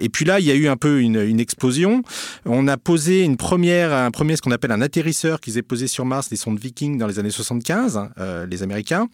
Et 0.00 0.08
puis 0.08 0.24
là, 0.24 0.40
il 0.40 0.46
y 0.46 0.50
a 0.50 0.54
eu 0.54 0.68
un 0.68 0.76
peu 0.76 1.00
une, 1.00 1.16
explosion. 1.40 2.02
On 2.44 2.66
a 2.66 2.76
posé 2.76 3.22
une 3.22 3.36
première, 3.36 3.92
un 3.92 4.10
premier, 4.10 4.36
ce 4.36 4.42
qu'on 4.42 4.50
appelle 4.50 4.72
un 4.72 4.80
atterrisseur 4.80 5.40
qu'ils 5.40 5.58
aient 5.58 5.62
posé 5.62 5.86
sur 5.86 6.04
Mars, 6.04 6.28
des 6.28 6.36
sondes 6.36 6.58
Viking 6.58 6.98
dans 6.98 7.06
les 7.06 7.18
années 7.18 7.30
75, 7.30 8.00
euh, 8.18 8.46
les 8.46 8.62
Américains. 8.62 9.08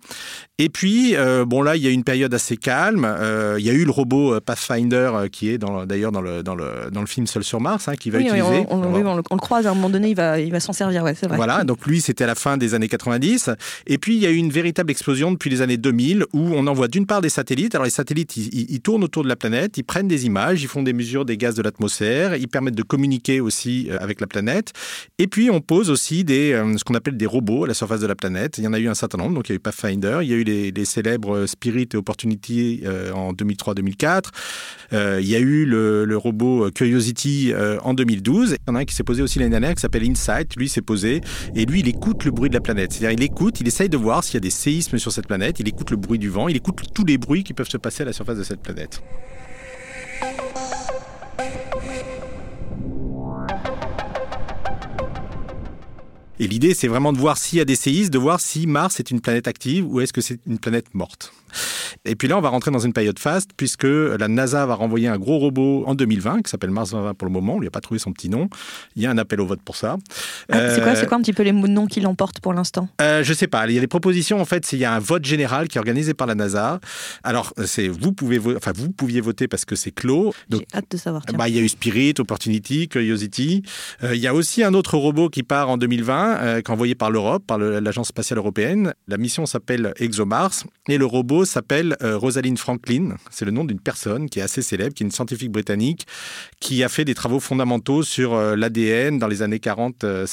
Et 0.59 0.69
puis, 0.69 1.17
euh, 1.17 1.45
bon 1.45 1.63
là, 1.63 1.77
il 1.77 1.83
y 1.83 1.87
a 1.87 1.91
eu 1.91 1.95
une 1.95 2.05
période 2.05 2.33
assez 2.33 2.57
calme. 2.57 3.05
Euh, 3.05 3.57
il 3.59 3.67
y 3.67 3.71
a 3.71 3.73
eu 3.73 3.85
le 3.85 3.91
robot 3.91 4.41
Pathfinder 4.41 5.13
qui 5.31 5.49
est 5.51 5.59
d'ailleurs 5.59 6.13
dans 6.13 6.23
dans, 6.43 6.55
le, 6.55 6.91
dans 6.93 7.01
le 7.01 7.07
film 7.07 7.27
Seul 7.27 7.43
sur 7.43 7.61
Mars, 7.61 7.89
hein, 7.89 7.95
qui 7.99 8.11
va 8.11 8.19
Oui, 8.19 8.25
utiliser. 8.27 8.67
on, 8.69 8.83
on- 8.83 8.95
oui, 8.95 9.03
on 9.05 9.17
le, 9.17 9.23
on 9.31 9.35
le 9.35 9.41
croise 9.41 9.67
à 9.67 9.71
un 9.71 9.75
moment 9.75 9.91
donné, 9.91 10.11
il 10.11 10.17
va, 10.17 10.39
il 10.39 10.53
va 10.53 10.61
s'en 10.61 10.73
servir, 10.73 11.03
ouais, 11.03 11.15
c'est 11.15 11.27
vrai. 11.27 11.37
Voilà, 11.37 11.65
donc 11.65 11.87
lui, 11.87 12.01
c'était 12.01 12.25
à 12.25 12.27
la 12.29 12.35
fin 12.35 12.57
des 12.57 12.75
années 12.75 12.89
90. 12.89 13.51
Et 13.87 13.99
puis, 13.99 14.15
il 14.17 14.21
y 14.23 14.27
a 14.27 14.31
eu 14.31 14.37
une 14.37 14.51
véritable 14.51 14.91
explosion 14.91 15.33
depuis 15.33 15.51
les 15.51 15.63
années 15.63 15.77
2000 15.77 16.25
où 16.33 16.41
on 16.41 16.67
envoie 16.67 16.89
d'une 16.89 17.07
part 17.07 17.21
des 17.21 17.29
satellites. 17.31 17.75
Alors, 17.75 17.85
les 17.87 17.91
satellites, 17.91 18.37
ils, 18.37 18.49
ils- 18.55 18.67
ils 18.71 18.81
tournent 18.81 19.05
autour 19.05 19.23
de 19.25 19.29
la 19.29 19.37
planète, 19.37 19.77
ils 19.79 19.83
prennent 19.85 20.09
des 20.09 20.27
images, 20.27 20.63
ils 20.63 20.69
font 20.69 20.83
des 20.83 20.93
mesures 20.93 21.25
des 21.25 21.37
gaz 21.37 21.55
de 21.55 21.63
l'atmosphère, 21.63 22.37
ils 22.37 22.49
permettent 22.49 22.75
de 22.77 22.83
communiquer 22.83 23.41
aussi 23.41 23.89
euh, 23.91 23.97
avec 24.01 24.21
la 24.21 24.27
planète. 24.27 24.73
Et 25.19 25.27
puis, 25.27 25.51
on 25.51 25.61
pose 25.61 25.91
aussi 25.91 26.25
des, 26.25 26.53
euh, 26.53 26.77
ce 26.77 26.85
qu'on 26.85 26.95
appelle 26.95 27.17
des 27.17 27.27
robots 27.27 27.65
à 27.65 27.69
la 27.69 27.75
surface 27.75 28.01
de 28.01 28.07
la 28.07 28.15
planète. 28.15 28.59
Il 28.59 28.65
y 28.65 28.67
en 28.67 28.73
a 28.73 28.79
eu 28.79 28.89
un 28.89 28.95
certain 28.95 29.19
nombre. 29.19 29.35
Donc, 29.35 29.49
il 29.49 29.53
y 29.53 29.55
a 29.55 29.57
eu 29.57 29.61
Pathfinder, 29.61 30.19
il 30.23 30.29
y 30.29 30.33
a 30.35 30.37
eu 30.37 30.45
les, 30.45 30.71
les 30.71 30.85
célèbres 30.85 31.47
Spirit 31.47 31.89
et 31.95 31.97
Opportunity 31.97 32.83
euh, 32.85 33.13
en 33.13 33.33
2003-2004. 33.33 34.25
Euh, 34.93 35.19
il 35.23 35.29
y 35.29 35.37
a 35.37 35.39
eu 35.39 35.65
le, 35.65 36.05
le 36.05 36.17
robot 36.17 36.71
Curiosity 36.73 37.53
euh, 37.53 37.79
en 37.83 37.95
2012. 37.95 38.51
Il 38.51 38.57
y 38.69 38.71
en 38.71 38.75
a 38.75 38.81
un 38.81 38.85
qui 38.85 38.95
s'est 38.95 39.05
posé 39.05 39.23
aussi 39.23 39.39
l'année 39.39 39.51
dernière 39.51 39.75
qui 39.75 39.81
s'appelle 39.81 40.09
Insight. 40.09 40.57
Lui 40.57 40.69
s'est 40.69 40.83
posé 40.83 41.21
et 41.55 41.67
lui 41.67 41.81
il 41.81 41.89
écoute 41.89 42.25
le 42.25 42.31
bruit 42.31 42.49
de 42.49 42.55
la 42.55 42.61
planète. 42.61 42.93
C'est-à-dire 42.93 43.19
il 43.19 43.23
écoute, 43.23 43.61
il 43.61 43.69
essaye 43.69 43.89
de 43.89 43.97
voir 43.97 44.25
s'il 44.25 44.35
y 44.35 44.37
a 44.39 44.41
des 44.41 44.51
séismes 44.51 44.99
sur 44.99 45.13
cette 45.13 45.27
planète. 45.27 45.61
Il 45.61 45.69
écoute 45.69 45.91
le 45.91 45.97
bruit 45.97 46.19
du 46.19 46.29
vent, 46.29 46.49
il 46.49 46.57
écoute 46.57 46.83
tous 46.95 47.05
les 47.05 47.19
bruits 47.19 47.45
qui 47.45 47.55
peuvent 47.55 47.69
se 47.69 47.77
passer 47.77 48.03
à 48.03 48.07
la 48.07 48.13
surface 48.13 48.39
de 48.39 48.45
cette 48.45 48.61
planète. 48.61 49.03
Et 56.39 56.49
l'idée, 56.49 56.75
c'est 56.75 56.89
vraiment 56.89 57.13
de 57.13 57.19
voir 57.19 57.39
s'il 57.39 57.59
y 57.59 57.61
a 57.61 57.65
des 57.65 57.77
séismes, 57.77 58.11
de 58.11 58.19
voir 58.19 58.41
si 58.41 58.67
Mars 58.67 58.99
est 58.99 59.13
une 59.13 59.21
planète 59.21 59.47
active 59.47 59.87
ou 59.87 60.01
est-ce 60.01 60.13
que 60.13 60.21
c'est 60.21 60.41
une 60.47 60.59
planète 60.59 60.93
morte. 60.93 61.33
Et 62.05 62.17
puis 62.17 62.27
là, 62.27 62.37
on 62.37 62.41
va 62.41 62.49
rentrer 62.49 62.71
dans 62.71 62.81
une 62.81 62.93
période 62.93 63.19
faste 63.19 63.51
puisque 63.57 63.85
la 63.85 64.27
NASA 64.27 64.67
va 64.67 64.75
renvoyer 64.75 65.07
un 65.09 65.19
gros 65.19 65.39
robot 65.39 65.85
en 65.87 65.95
2020 65.95 66.43
qui 66.43 66.51
s'appelle 66.51 66.71
Mars 66.71 66.91
2020 66.91 67.15
pour 67.15 67.27
le 67.27 67.33
moment. 67.33 67.55
On 67.57 67.61
lui 67.61 67.69
a 67.69 67.71
pas 67.71 67.81
trouvé 67.81 68.01
son 68.01 68.13
petit 68.13 68.29
nom. 68.29 68.49
Il 68.97 69.03
y 69.03 69.07
a 69.07 69.11
un 69.11 69.19
appel 69.19 69.41
au 69.41 69.47
vote 69.47 69.61
pour 69.65 69.77
ça. 69.77 69.97
Ah, 70.51 70.75
c'est 70.75 70.83
quoi, 70.83 70.97
c'est 70.97 71.07
quoi 71.07 71.17
un 71.17 71.21
petit 71.21 71.33
peu 71.33 71.43
les 71.45 71.53
noms 71.53 71.87
qui 71.87 72.01
l'emportent 72.01 72.41
pour 72.41 72.55
l'instant? 72.55 72.89
Euh, 73.01 73.23
Je 73.23 73.33
sais 73.33 73.47
pas. 73.47 73.67
Il 73.69 73.75
y 73.75 73.79
a 73.79 73.81
des 73.81 73.87
propositions. 73.87 74.41
En 74.41 74.45
fait, 74.45 74.73
il 74.73 74.81
y 74.81 74.85
a 74.85 74.93
un 74.93 74.99
vote 74.99 75.25
général 75.25 75.69
qui 75.69 75.79
est 75.79 75.81
organisé 75.81 76.13
par 76.15 76.27
la 76.27 76.35
NASA. 76.35 76.81
Alors, 77.23 77.53
c'est 77.65 77.87
vous 77.89 78.13
pouvez, 78.13 78.41
enfin 78.57 78.73
vous 78.75 78.91
pouviez 78.91 79.21
voter 79.21 79.47
parce 79.47 79.65
que 79.65 79.77
c'est 79.77 79.93
clos. 79.93 80.35
J'ai 80.51 80.67
hâte 80.75 80.91
de 80.91 80.97
savoir. 80.97 81.23
Bah, 81.35 81.49
il 81.49 81.55
y 81.55 81.59
a 81.59 81.63
eu 81.63 81.69
Spirit, 81.69 82.15
Opportunity, 82.19 82.89
Curiosity. 82.89 83.63
Euh, 84.03 84.15
il 84.15 84.21
y 84.21 84.27
a 84.27 84.35
aussi 84.35 84.65
un 84.65 84.75
autre 84.75 84.97
robot 84.97 85.29
qui 85.29 85.43
part 85.45 85.71
en 85.71 85.77
2020, 85.77 86.37
euh, 86.37 86.61
qui 86.61 86.71
est 86.71 86.75
envoyé 86.75 86.95
par 86.95 87.11
l'Europe, 87.11 87.45
par 87.47 87.59
l'agence 87.59 88.09
spatiale 88.09 88.39
européenne. 88.39 88.93
La 89.07 89.19
mission 89.19 89.47
s'appelle 89.47 89.93
ExoMars 89.99 90.65
et 90.89 90.99
le 90.99 91.07
robot 91.07 91.45
s'appelle 91.45 91.92
euh, 92.03 92.17
Rosalind 92.17 92.59
Franklin. 92.59 93.17
C'est 93.31 93.45
le 93.45 93.51
nom 93.51 93.65
d'une 93.65 93.81
personne 93.81 94.29
qui 94.29 94.39
est 94.39 94.43
assez 94.43 94.63
célèbre, 94.63 94.95
qui 94.95 95.03
est 95.03 95.07
une 95.07 95.13
scientifique 95.13 95.51
britannique, 95.51 96.07
qui 96.61 96.83
a 96.83 96.89
fait 96.89 97.05
des 97.05 97.15
travaux 97.15 97.41
fondamentaux 97.41 98.03
sur 98.03 98.35
euh, 98.35 98.57
l'ADN 98.57 99.19
dans 99.19 99.27
les 99.27 99.43
années 99.43 99.59
40-50. 99.59 99.93
Euh, 100.05 100.27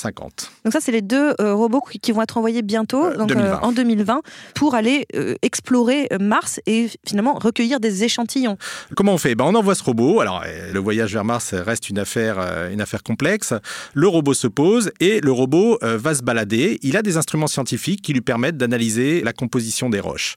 donc 0.66 0.74
ça, 0.74 0.80
c'est 0.82 0.92
les 0.92 1.02
deux 1.02 1.34
robots 1.40 1.82
qui 2.02 2.12
vont 2.12 2.22
être 2.22 2.38
envoyés 2.38 2.62
bientôt, 2.62 3.14
donc, 3.16 3.32
en 3.62 3.72
2020, 3.72 4.22
pour 4.56 4.76
aller 4.76 5.06
explorer 5.42 6.08
Mars 6.20 6.60
et 6.66 6.90
finalement 7.08 7.34
recueillir 7.34 7.80
des 7.80 8.04
échantillons. 8.04 8.58
Comment 8.96 9.14
on 9.14 9.18
fait? 9.18 9.36
Ben, 9.36 9.46
On 9.46 9.56
envoie 9.56 9.76
ce 9.76 9.84
robot. 9.84 10.20
Alors, 10.20 10.44
le 10.72 10.80
voyage 10.80 11.14
vers 11.14 11.26
Mars 11.26 11.54
reste 11.54 11.90
une 11.90 12.00
affaire, 12.00 12.40
une 12.72 12.82
affaire 12.82 13.04
complexe. 13.04 13.54
Le 13.94 14.08
robot 14.08 14.34
se 14.34 14.48
pose 14.48 14.92
et 15.00 15.22
le 15.22 15.32
robot 15.32 15.80
va 15.82 16.14
se 16.14 16.24
balader. 16.24 16.80
Il 16.82 16.98
a 16.98 17.02
des 17.02 17.18
instruments 17.18 17.48
scientifiques 17.48 18.02
qui 18.02 18.14
lui 18.14 18.22
permettent 18.22 18.58
d'analyser 18.58 19.22
la 19.22 19.34
composition 19.34 19.90
des 19.90 20.00
roches. 20.00 20.36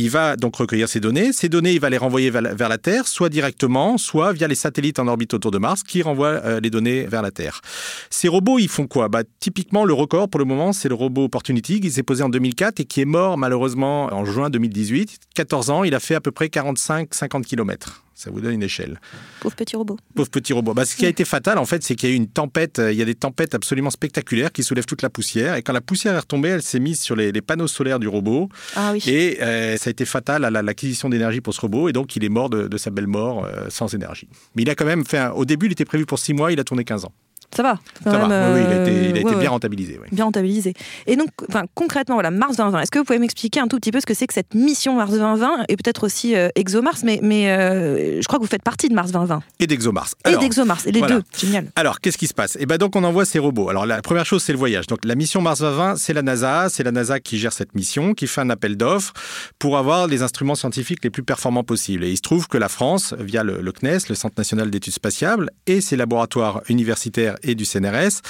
Il 0.00 0.08
va 0.08 0.36
donc 0.36 0.56
recueillir 0.56 0.88
ces 0.88 0.98
données. 0.98 1.30
Ces 1.34 1.50
données, 1.50 1.74
il 1.74 1.80
va 1.80 1.90
les 1.90 1.98
renvoyer 1.98 2.30
vers 2.30 2.68
la 2.68 2.78
Terre, 2.78 3.06
soit 3.06 3.28
directement, 3.28 3.98
soit 3.98 4.32
via 4.32 4.48
les 4.48 4.54
satellites 4.54 4.98
en 4.98 5.06
orbite 5.06 5.34
autour 5.34 5.50
de 5.50 5.58
Mars 5.58 5.82
qui 5.82 6.00
renvoient 6.00 6.40
euh, 6.42 6.58
les 6.58 6.70
données 6.70 7.02
vers 7.02 7.20
la 7.20 7.30
Terre. 7.30 7.60
Ces 8.08 8.26
robots, 8.28 8.58
ils 8.58 8.68
font 8.68 8.86
quoi? 8.86 9.08
Bah, 9.08 9.24
Typiquement, 9.40 9.84
le 9.84 9.92
record 9.92 10.30
pour 10.30 10.38
le 10.38 10.46
moment, 10.46 10.72
c'est 10.72 10.88
le 10.88 10.94
robot 10.94 11.24
Opportunity 11.24 11.80
qui 11.80 11.90
s'est 11.90 12.02
posé 12.02 12.22
en 12.22 12.30
2004 12.30 12.80
et 12.80 12.84
qui 12.86 13.02
est 13.02 13.04
mort 13.04 13.36
malheureusement 13.36 14.06
en 14.06 14.24
juin 14.24 14.48
2018. 14.48 15.18
14 15.34 15.68
ans, 15.68 15.84
il 15.84 15.94
a 15.94 16.00
fait 16.00 16.14
à 16.14 16.20
peu 16.22 16.30
près 16.30 16.46
45-50 16.46 17.42
km. 17.42 18.02
Ça 18.20 18.30
vous 18.30 18.42
donne 18.42 18.52
une 18.52 18.62
échelle. 18.62 19.00
Pauvre 19.40 19.56
petit 19.56 19.76
robot. 19.76 19.96
Pauvre 20.14 20.28
petit 20.28 20.52
robot. 20.52 20.74
Bah, 20.74 20.84
ce 20.84 20.94
qui 20.94 21.06
a 21.06 21.08
été 21.14 21.24
fatal, 21.24 21.56
en 21.56 21.64
fait, 21.64 21.82
c'est 21.82 21.94
qu'il 21.94 22.10
y 22.10 22.12
a 22.12 22.14
eu 22.14 22.18
une 22.18 22.28
tempête. 22.28 22.78
Euh, 22.78 22.92
il 22.92 22.98
y 22.98 23.02
a 23.02 23.06
des 23.06 23.14
tempêtes 23.14 23.54
absolument 23.54 23.88
spectaculaires 23.88 24.52
qui 24.52 24.62
soulèvent 24.62 24.84
toute 24.84 25.00
la 25.00 25.08
poussière. 25.08 25.54
Et 25.54 25.62
quand 25.62 25.72
la 25.72 25.80
poussière 25.80 26.12
est 26.14 26.18
retombée, 26.18 26.50
elle 26.50 26.62
s'est 26.62 26.80
mise 26.80 27.00
sur 27.00 27.16
les, 27.16 27.32
panneaux 27.40 27.66
solaires 27.66 27.98
du 27.98 28.08
robot. 28.08 28.50
Ah 28.76 28.92
oui. 28.92 29.02
Et 29.06 29.42
euh, 29.42 29.78
ça 29.78 29.88
a 29.90 30.04
fatal 30.04 30.44
à 30.44 30.62
l'acquisition 30.62 31.08
d'énergie 31.08 31.40
pour 31.40 31.54
ce 31.54 31.60
robot. 31.60 31.88
Et 31.88 31.92
donc, 31.92 32.16
il 32.16 32.24
est 32.24 32.28
mort 32.28 32.50
de, 32.50 32.76
sa 32.76 32.90
belle 32.90 33.06
mort 33.06 33.44
euh, 33.44 33.66
sans 33.68 33.94
énergie. 33.94 34.28
Mais 34.54 34.62
il 34.62 34.70
a 34.70 34.74
quand 34.74 34.84
même 34.84 35.04
fait. 35.04 35.28
Au 35.34 35.44
début, 35.44 35.66
il 35.66 35.72
était 35.72 35.84
prévu 35.84 36.06
pour 36.06 36.18
6 36.18 36.34
mois. 36.34 36.52
Il 36.52 36.60
a 36.60 36.64
tourné 36.64 36.84
15 36.84 37.04
ans. 37.04 37.12
Ça 37.54 37.62
va. 37.64 37.78
ça 38.04 38.10
va. 38.10 38.52
oui, 38.52 38.60
il 38.60 38.72
a 38.72 39.20
été, 39.20 39.34
euh, 39.34 39.38
bien 39.38 39.50
rentabilisé. 39.50 39.98
Bien 40.12 40.24
rentabilisé. 40.24 40.74
Et 41.06 41.16
donc, 41.16 41.30
concrètement, 41.74 42.14
voilà, 42.14 42.30
Mars 42.30 42.56
2020, 42.56 42.80
est-ce 42.82 42.90
que 42.90 42.98
vous 42.98 43.04
pouvez 43.04 43.18
m'expliquer 43.18 43.58
un 43.60 43.66
tout 43.66 43.76
petit 43.76 43.90
peu 43.90 44.00
ce 44.00 44.06
que 44.06 44.14
c'est 44.14 44.28
que 44.28 44.34
cette 44.34 44.54
mission 44.54 44.94
Mars 44.94 45.10
2020 45.10 45.64
et 45.68 45.76
peut-être 45.76 46.04
aussi 46.04 46.36
euh, 46.36 46.48
ExoMars, 46.54 46.98
mais, 47.02 47.18
mais 47.22 47.50
euh, 47.50 48.20
je 48.20 48.26
crois 48.26 48.38
que 48.38 48.44
vous 48.44 48.50
faites 48.50 48.62
partie 48.62 48.88
de 48.88 48.94
Mars 48.94 49.10
2020. 49.10 49.42
Et 49.58 49.66
d'ExoMars. 49.66 50.10
Et 50.28 50.36
d'ExoMars, 50.36 50.78
les 50.86 51.00
deux. 51.00 51.22
Génial. 51.36 51.66
Alors, 51.74 52.00
qu'est-ce 52.00 52.18
qui 52.18 52.28
se 52.28 52.34
passe? 52.34 52.54
Et 52.56 52.60
eh 52.62 52.66
ben 52.66 52.78
donc, 52.78 52.94
on 52.94 53.02
envoie 53.02 53.24
ces 53.24 53.40
robots. 53.40 53.68
Alors, 53.68 53.84
la 53.84 54.00
première 54.00 54.26
chose, 54.26 54.42
c'est 54.42 54.52
le 54.52 54.58
voyage. 54.58 54.86
Donc, 54.86 55.04
la 55.04 55.16
mission 55.16 55.42
Mars 55.42 55.60
2020, 55.60 55.96
c'est 55.96 56.12
la 56.12 56.22
NASA. 56.22 56.68
C'est 56.68 56.84
la 56.84 56.92
NASA 56.92 57.18
qui 57.18 57.38
gère 57.38 57.52
cette 57.52 57.74
mission, 57.74 58.14
qui 58.14 58.28
fait 58.28 58.40
un 58.40 58.50
appel 58.50 58.76
d'offres 58.76 59.12
pour 59.58 59.76
avoir 59.76 60.06
les 60.06 60.22
instruments 60.22 60.54
scientifiques 60.54 61.02
les 61.02 61.10
plus 61.10 61.24
performants 61.24 61.64
possibles. 61.64 62.04
Et 62.04 62.10
il 62.10 62.16
se 62.16 62.22
trouve 62.22 62.46
que 62.46 62.58
la 62.58 62.68
France, 62.68 63.14
via 63.18 63.42
le, 63.42 63.60
le 63.60 63.72
CNES, 63.72 64.08
le 64.08 64.14
Centre 64.14 64.34
national 64.38 64.70
d'études 64.70 64.92
spatiales, 64.92 65.50
et 65.66 65.80
ses 65.80 65.96
laboratoires 65.96 66.62
universitaires 66.68 67.36
et 67.42 67.54
du 67.54 67.64
CNRS, 67.64 68.20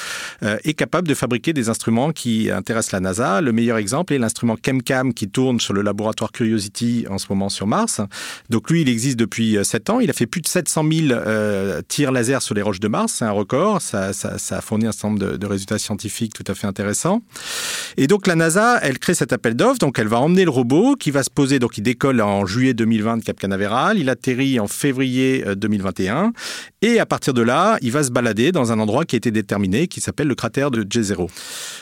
euh, 0.42 0.58
est 0.64 0.74
capable 0.74 1.08
de 1.08 1.14
fabriquer 1.14 1.52
des 1.52 1.68
instruments 1.68 2.12
qui 2.12 2.50
intéressent 2.50 2.92
la 2.92 3.00
NASA. 3.00 3.40
Le 3.40 3.52
meilleur 3.52 3.76
exemple 3.76 4.12
est 4.12 4.18
l'instrument 4.18 4.56
ChemCam 4.64 5.14
qui 5.14 5.28
tourne 5.28 5.60
sur 5.60 5.74
le 5.74 5.82
laboratoire 5.82 6.32
Curiosity 6.32 7.06
en 7.08 7.18
ce 7.18 7.26
moment 7.30 7.48
sur 7.48 7.66
Mars. 7.66 8.00
Donc 8.48 8.70
lui, 8.70 8.82
il 8.82 8.88
existe 8.88 9.18
depuis 9.18 9.58
7 9.62 9.88
euh, 9.88 9.92
ans. 9.92 10.00
Il 10.00 10.10
a 10.10 10.12
fait 10.12 10.26
plus 10.26 10.40
de 10.40 10.46
700 10.46 10.84
000 10.90 11.12
euh, 11.12 11.82
tirs 11.86 12.12
laser 12.12 12.42
sur 12.42 12.54
les 12.54 12.62
roches 12.62 12.80
de 12.80 12.88
Mars. 12.88 13.14
C'est 13.18 13.24
un 13.24 13.30
record. 13.30 13.82
Ça, 13.82 14.10
a 14.10 14.60
fourni 14.60 14.86
un 14.86 14.92
certain 14.92 15.08
nombre 15.08 15.36
de, 15.36 15.46
résultats 15.46 15.78
scientifiques 15.78 16.32
tout 16.32 16.44
à 16.46 16.54
fait 16.54 16.66
intéressants. 16.66 17.22
Et 17.96 18.06
donc 18.06 18.26
la 18.26 18.36
NASA, 18.36 18.78
elle 18.82 18.98
crée 18.98 19.14
cet 19.14 19.32
appel 19.32 19.54
d'offres. 19.54 19.78
Donc 19.78 19.98
elle 19.98 20.08
va 20.08 20.20
emmener 20.20 20.44
le 20.44 20.50
robot 20.50 20.96
qui 20.96 21.10
va 21.10 21.22
se 21.22 21.30
poser. 21.30 21.58
Donc 21.58 21.78
il 21.78 21.82
décolle 21.82 22.20
en 22.20 22.46
juillet 22.46 22.74
2020 22.74 23.18
de 23.18 23.24
Cap 23.24 23.38
Canaveral. 23.38 23.98
Il 23.98 24.08
atterrit 24.08 24.60
en 24.60 24.68
février 24.68 25.44
2021. 25.56 26.32
Et 26.82 26.98
à 26.98 27.04
partir 27.04 27.34
de 27.34 27.42
là, 27.42 27.76
il 27.82 27.92
va 27.92 28.02
se 28.02 28.10
balader 28.10 28.52
dans 28.52 28.72
un 28.72 28.80
endroit 28.80 29.04
qui 29.04 29.14
a 29.14 29.18
été 29.18 29.30
déterminé 29.30 29.86
qui 29.86 30.00
s'appelle 30.00 30.28
le 30.28 30.34
cratère 30.34 30.70
de 30.70 30.82
J0. 30.82 31.28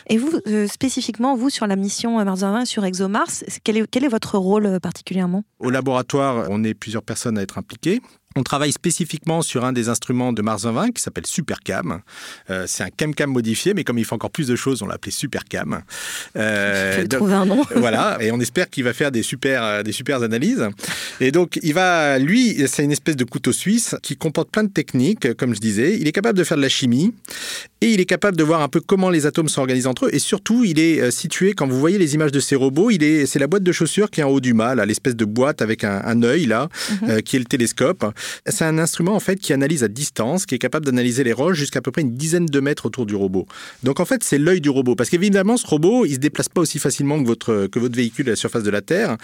Et 0.09 0.19
vous, 0.19 0.33
euh, 0.49 0.67
spécifiquement, 0.67 1.37
vous, 1.37 1.51
sur 1.51 1.69
la 1.69 1.77
mission 1.77 2.23
Mars 2.25 2.41
20 2.41 2.65
sur 2.65 2.85
ExoMars, 2.85 3.31
quel 3.63 3.77
est, 3.77 3.87
quel 3.89 4.05
est 4.05 4.09
votre 4.09 4.39
rôle 4.39 4.67
euh, 4.67 4.81
particulièrement? 4.81 5.45
Au 5.61 5.71
laboratoire, 5.71 6.49
on 6.51 6.65
est 6.65 6.75
plusieurs 6.75 7.05
personnes 7.05 7.39
à 7.39 7.43
être 7.43 7.59
impliquées. 7.59 8.01
On 8.39 8.45
travaille 8.45 8.71
spécifiquement 8.71 9.43
sur 9.43 9.65
un 9.65 9.73
des 9.73 9.89
instruments 9.89 10.33
de 10.33 10.43
Mars 10.43 10.65
20 10.65 10.93
qui 10.93 11.03
s'appelle 11.03 11.27
Supercam. 11.27 12.03
Euh, 12.51 12.67
c'est 12.69 12.85
un 12.85 12.91
CamCam 12.91 13.29
modifié, 13.29 13.75
mais 13.75 13.83
comme 13.83 13.99
il 13.99 14.05
fait 14.05 14.15
encore 14.15 14.31
plus 14.31 14.47
de 14.47 14.55
choses, 14.55 14.81
on 14.81 14.87
l'a 14.87 14.95
appelé 14.95 15.11
Supercam. 15.11 15.83
Euh, 16.37 17.05
trouver 17.11 17.35
un 17.35 17.47
nom. 17.47 17.65
voilà, 17.75 18.17
et 18.21 18.31
on 18.31 18.39
espère 18.39 18.71
qu'il 18.71 18.85
va 18.85 18.93
faire 18.93 19.11
des 19.11 19.25
super, 19.25 19.65
euh, 19.65 19.83
des 19.83 19.91
super 19.91 20.23
analyses. 20.23 20.69
Et 21.21 21.33
donc, 21.33 21.59
il 21.65 21.75
va, 21.75 22.21
lui, 22.21 22.65
c'est 22.69 22.85
une 22.85 22.93
espèce 22.93 23.17
de 23.17 23.25
couteau 23.25 23.51
suisse 23.51 23.97
qui 24.05 24.17
comporte 24.17 24.53
plein 24.53 24.63
de 24.63 24.71
techniques, 24.71 25.35
comme 25.35 25.53
je 25.53 25.59
disais. 25.59 25.99
Il 25.99 26.07
est 26.07 26.13
capable 26.13 26.39
de 26.39 26.45
faire 26.45 26.59
de 26.59 26.63
la 26.63 26.69
chimie 26.69 27.13
et 27.81 27.93
il 27.93 28.01
est 28.01 28.07
capable 28.07 28.37
de 28.37 28.45
voir 28.45 28.63
un 28.63 28.69
peu 28.69 28.81
comment 28.81 29.11
les 29.11 29.27
atomes 29.27 29.49
s'organisent 29.49 29.89
entre 29.89 30.07
eux. 30.07 30.11
Et 30.13 30.21
surtout, 30.21 30.63
il 30.65 30.79
est 30.79 31.01
euh, 31.01 31.11
situé, 31.11 31.55
quand 31.55 31.67
vous 31.67 31.81
voyez 31.81 31.99
les 31.99 32.15
images 32.15 32.33
de 32.33 32.41
ces 32.41 32.55
robots, 32.55 32.91
il 32.91 33.03
est, 33.03 33.27
c'est 33.27 33.41
la 33.41 33.49
boîte 33.49 33.65
de 33.65 33.73
chaussures 33.73 34.11
qui 34.11 34.21
est 34.21 34.25
en 34.25 34.31
haut 34.31 34.41
du 34.41 34.55
mât, 34.55 34.77
l'espèce 34.87 35.17
de 35.17 35.25
boîte 35.25 35.61
avec 35.61 35.83
un, 35.83 36.03
un 36.05 36.23
œil 36.23 36.47
là, 36.47 36.69
mhm. 37.03 37.23
qui 37.23 37.35
est 37.35 37.41
le 37.41 37.45
télescope. 37.45 38.05
C'est 38.47 38.65
un 38.65 38.79
instrument 38.79 39.15
en 39.15 39.21
fait 39.21 39.37
qui 39.37 39.53
analyse 39.53 39.85
à 39.85 39.89
distance, 39.89 40.47
qui 40.47 40.55
est 40.55 40.59
capable 40.59 40.87
d'analyser 40.87 41.25
les 41.25 41.33
roches 41.33 41.59
jusqu'à 41.59 41.81
peu 41.81 41.91
près 41.91 42.03
une 42.03 42.15
dizaine 42.15 42.47
de 42.47 42.61
mètres 42.61 42.87
autour 42.87 43.07
du 43.07 43.15
robot. 43.15 43.47
Donc 43.83 44.01
en 44.01 44.05
fait, 44.05 44.23
c'est 44.25 44.39
l'œil 44.39 44.61
du 44.61 44.71
robot. 44.71 44.95
Parce 44.95 45.11
qu'évidemment, 45.11 45.57
ce 45.57 45.67
robot, 45.67 46.05
il 46.05 46.15
se 46.15 46.19
déplace 46.19 46.49
pas 46.49 46.61
aussi 46.61 46.79
facilement 46.79 47.21
que 47.23 47.27
votre, 47.27 47.67
que 47.67 47.79
votre 47.79 47.97
véhicule 47.97 48.29
à 48.29 48.31
la 48.31 48.37
surface 48.37 48.63
de 48.63 48.71
la 48.71 48.81
Terre. 48.81 49.17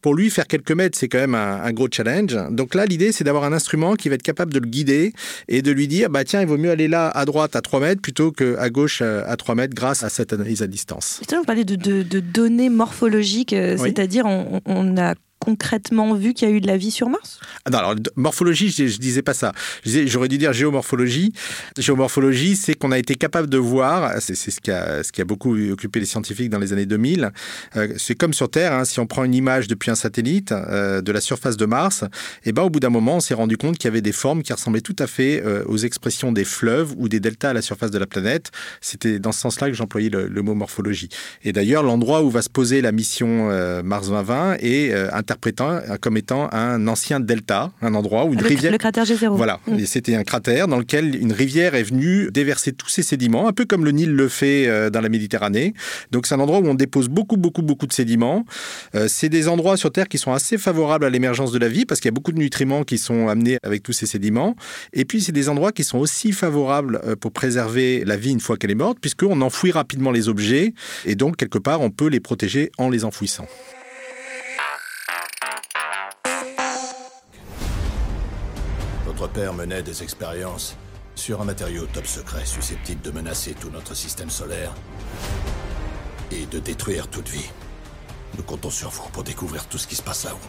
Pour 0.00 0.14
lui, 0.14 0.30
faire 0.30 0.46
quelques 0.46 0.72
mètres, 0.72 0.98
c'est 0.98 1.08
quand 1.08 1.18
même 1.18 1.34
un, 1.34 1.72
gros 1.72 1.88
challenge. 1.90 2.36
Donc 2.50 2.74
là, 2.74 2.86
l'idée, 2.86 3.12
c'est 3.12 3.24
d'avoir 3.24 3.44
un 3.44 3.52
instrument 3.52 3.94
qui 3.94 4.08
va 4.08 4.16
être 4.16 4.22
capable 4.22 4.52
de 4.52 4.58
le 4.58 4.66
guider 4.68 5.12
et 5.48 5.62
de 5.62 5.70
lui 5.72 5.88
dire, 5.88 6.10
bah 6.10 6.24
tiens, 6.24 6.40
il 6.40 6.46
vaut 6.46 6.58
mieux 6.58 6.70
aller 6.70 6.88
là 6.88 7.08
à 7.08 7.24
droite 7.24 7.56
à 7.56 7.60
3 7.60 7.80
mètres 7.80 8.02
plutôt 8.02 8.32
qu'à 8.32 8.70
gauche 8.70 9.02
à 9.02 9.36
3 9.36 9.54
mètres 9.54 9.74
grâce 9.74 10.02
à 10.02 10.08
cette 10.08 10.32
analyse 10.32 10.62
à 10.62 10.66
distance. 10.66 11.20
Vous 11.30 11.44
parlez 11.44 11.64
de, 11.64 11.74
de, 11.76 12.20
données 12.20 12.68
morphologiques, 12.68 13.52
euh, 13.52 13.76
c'est-à-dire 13.76 14.26
on, 14.26 14.60
on 14.64 14.96
a 14.96 15.14
concrètement 15.42 16.14
vu 16.14 16.34
qu'il 16.34 16.48
y 16.48 16.52
a 16.52 16.54
eu 16.54 16.60
de 16.60 16.68
la 16.68 16.76
vie 16.76 16.92
sur 16.92 17.08
Mars? 17.08 17.40
Ah 17.64 17.70
Non, 17.70 17.78
alors 17.78 17.94
morphologie, 18.14 18.70
je, 18.70 18.86
je 18.86 18.98
disais 18.98 19.22
pas 19.22 19.34
ça. 19.34 19.52
J'aurais 19.84 20.28
dû 20.28 20.38
dire 20.38 20.52
géomorphologie. 20.52 21.32
Géomorphologie, 21.76 22.54
c'est 22.54 22.74
qu'on 22.74 22.92
a 22.92 22.98
été 22.98 23.16
capable 23.16 23.48
de 23.48 23.58
voir, 23.58 24.12
c'est 24.20 24.36
ce, 24.36 24.60
qui 24.60 24.70
a, 24.70 25.24
beaucoup 25.24 25.56
occupé 25.70 25.98
les 25.98 26.06
scientifiques 26.06 26.48
dans 26.48 26.60
les 26.60 26.72
années 26.72 26.86
2000. 26.86 27.32
Euh, 27.76 27.88
c'est 27.96 28.14
comme 28.14 28.32
sur 28.32 28.50
Terre, 28.50 28.72
hein, 28.72 28.84
si 28.84 29.00
on 29.00 29.06
prend 29.06 29.24
une 29.24 29.34
image 29.34 29.66
depuis 29.66 29.90
un 29.90 29.96
satellite 29.96 30.52
euh, 30.52 31.00
de 31.00 31.10
la 31.10 31.20
surface 31.20 31.56
de 31.56 31.66
Mars, 31.66 32.04
et 32.44 32.50
eh 32.50 32.52
ben, 32.52 32.62
au 32.62 32.70
bout 32.70 32.80
d'un 32.80 32.90
moment, 32.90 33.16
on 33.16 33.20
s'est 33.20 33.34
rendu 33.34 33.56
compte 33.56 33.78
qu'il 33.78 33.86
y 33.86 33.88
avait 33.88 34.00
des 34.00 34.12
formes 34.12 34.42
qui 34.42 34.52
ressemblaient 34.52 34.80
tout 34.80 34.96
à 35.00 35.08
fait 35.08 35.42
euh, 35.44 35.64
aux 35.66 35.78
expressions 35.78 36.30
des 36.30 36.44
fleuves 36.44 36.94
ou 36.96 37.08
des 37.08 37.18
deltas 37.18 37.50
à 37.50 37.52
la 37.52 37.62
surface 37.62 37.90
de 37.90 37.98
la 37.98 38.06
planète. 38.06 38.52
C'était 38.80 39.18
dans 39.18 39.32
ce 39.32 39.40
sens-là 39.40 39.68
que 39.68 39.74
j'employais 39.74 40.10
le, 40.10 40.28
le, 40.28 40.42
mot 40.42 40.54
morphologie. 40.54 41.08
Et 41.42 41.52
d'ailleurs, 41.52 41.82
l'endroit 41.82 42.22
où 42.22 42.30
va 42.30 42.42
se 42.42 42.48
poser 42.48 42.80
la 42.80 42.92
mission 42.92 43.48
Mars 43.82 44.08
2020 44.08 44.56
est 44.60 44.92
un 44.92 45.22
interprétant 45.32 45.80
comme 46.00 46.16
étant 46.16 46.52
un 46.52 46.86
ancien 46.88 47.18
delta, 47.20 47.72
un 47.80 47.94
endroit 47.94 48.24
où 48.26 48.34
une 48.34 48.40
le, 48.40 48.46
rivière. 48.48 48.72
le 48.72 48.78
cratère 48.78 49.04
G0. 49.04 49.34
Voilà, 49.36 49.60
Mm. 49.66 49.78
et 49.78 49.86
c'était 49.86 50.14
un 50.14 50.24
cratère 50.24 50.68
dans 50.68 50.78
lequel 50.78 51.14
une 51.14 51.32
rivière 51.32 51.74
est 51.74 51.82
venue 51.82 52.30
déverser 52.30 52.72
tous 52.72 52.88
ses 52.88 53.02
sédiments, 53.02 53.48
un 53.48 53.52
peu 53.52 53.64
comme 53.64 53.84
le 53.84 53.90
Nil 53.92 54.12
le 54.12 54.28
fait 54.28 54.66
euh, 54.66 54.90
dans 54.90 55.00
la 55.00 55.08
Méditerranée. 55.08 55.74
Donc 56.10 56.26
c'est 56.26 56.34
un 56.34 56.40
endroit 56.40 56.58
où 56.60 56.66
on 56.66 56.74
dépose 56.74 57.08
beaucoup, 57.08 57.36
beaucoup, 57.36 57.62
beaucoup 57.62 57.86
de 57.86 57.92
sédiments. 57.92 58.44
Euh, 58.94 59.06
c'est 59.08 59.28
des 59.28 59.48
endroits 59.48 59.76
sur 59.76 59.90
Terre 59.92 60.08
qui 60.08 60.18
sont 60.18 60.32
assez 60.32 60.58
favorables 60.58 61.04
à 61.04 61.10
l'émergence 61.10 61.52
de 61.52 61.58
la 61.58 61.68
vie 61.68 61.84
parce 61.84 62.00
qu'il 62.00 62.08
y 62.08 62.14
a 62.14 62.16
beaucoup 62.18 62.32
de 62.32 62.38
nutriments 62.38 62.84
qui 62.84 62.98
sont 62.98 63.28
amenés 63.28 63.58
avec 63.62 63.82
tous 63.82 63.92
ces 63.92 64.06
sédiments. 64.06 64.56
Et 64.92 65.04
puis 65.04 65.20
c'est 65.22 65.32
des 65.32 65.48
endroits 65.48 65.72
qui 65.72 65.84
sont 65.84 65.98
aussi 65.98 66.32
favorables 66.32 67.00
euh, 67.04 67.16
pour 67.16 67.32
préserver 67.32 68.04
la 68.04 68.16
vie 68.16 68.30
une 68.30 68.40
fois 68.40 68.56
qu'elle 68.56 68.70
est 68.70 68.74
morte, 68.74 68.98
puisqu'on 69.00 69.40
enfouit 69.40 69.72
rapidement 69.72 70.10
les 70.10 70.28
objets 70.28 70.74
et 71.04 71.14
donc 71.14 71.36
quelque 71.36 71.58
part 71.58 71.80
on 71.80 71.90
peut 71.90 72.08
les 72.08 72.20
protéger 72.20 72.70
en 72.78 72.90
les 72.90 73.04
enfouissant. 73.04 73.46
Votre 79.22 79.34
père 79.34 79.54
menait 79.54 79.84
des 79.84 80.02
expériences 80.02 80.76
sur 81.14 81.40
un 81.40 81.44
matériau 81.44 81.86
top 81.92 82.08
secret 82.08 82.44
susceptible 82.44 83.02
de 83.02 83.12
menacer 83.12 83.54
tout 83.54 83.70
notre 83.70 83.94
système 83.94 84.30
solaire 84.30 84.74
et 86.32 86.44
de 86.46 86.58
détruire 86.58 87.06
toute 87.06 87.28
vie. 87.28 87.48
Nous 88.36 88.42
comptons 88.42 88.70
sur 88.70 88.90
vous 88.90 89.08
pour 89.12 89.22
découvrir 89.22 89.68
tout 89.68 89.78
ce 89.78 89.86
qui 89.86 89.94
se 89.94 90.02
passe 90.02 90.24
là-haut. 90.24 90.48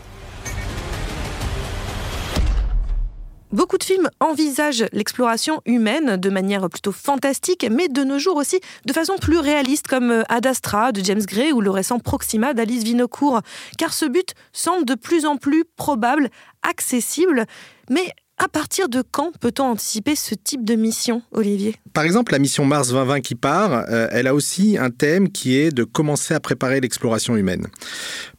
Beaucoup 3.52 3.78
de 3.78 3.84
films 3.84 4.10
envisagent 4.20 4.86
l'exploration 4.92 5.62
humaine 5.68 6.18
de 6.18 6.30
manière 6.32 6.68
plutôt 6.68 6.92
fantastique, 6.92 7.68
mais 7.70 7.88
de 7.90 8.04
nos 8.04 8.18
jours 8.18 8.38
aussi 8.38 8.60
de 8.88 8.94
façon 8.94 9.18
plus 9.22 9.38
réaliste, 9.38 9.86
comme 9.86 10.10
euh, 10.10 10.24
Ad 10.30 10.48
Astra 10.48 10.92
de 10.92 11.04
James 11.04 11.22
Gray 11.22 11.52
ou 11.52 11.62
le 11.62 11.70
récent 11.70 12.00
Proxima 12.00 12.56
d'Alice 12.56 12.84
Vinocourt. 12.84 13.42
Car 13.78 13.94
ce 13.94 14.06
but 14.06 14.34
semble 14.52 14.86
de 14.86 14.96
plus 14.96 15.28
en 15.28 15.38
plus 15.38 15.66
probable, 15.78 16.32
accessible. 16.64 17.46
Mais 17.92 18.12
à 18.44 18.50
partir 18.50 18.90
de 18.90 19.02
quand 19.10 19.32
peut-on 19.40 19.64
anticiper 19.64 20.18
ce 20.18 20.36
type 20.36 20.66
de 20.66 20.76
mission, 20.76 21.22
Olivier? 21.32 21.76
Par 21.94 22.04
exemple, 22.04 22.34
la 22.34 22.40
mission 22.40 22.66
Mars 22.66 22.90
2020 22.90 23.22
qui 23.22 23.36
part, 23.36 23.86
euh, 23.90 24.10
elle 24.12 24.28
a 24.28 24.36
aussi 24.36 24.78
un 24.78 24.90
thème 24.90 25.32
qui 25.32 25.56
est 25.56 25.72
de 25.72 25.86
commencer 25.86 26.34
à 26.34 26.42
préparer 26.42 26.82
l'exploration 26.82 27.38
humaine. 27.38 27.68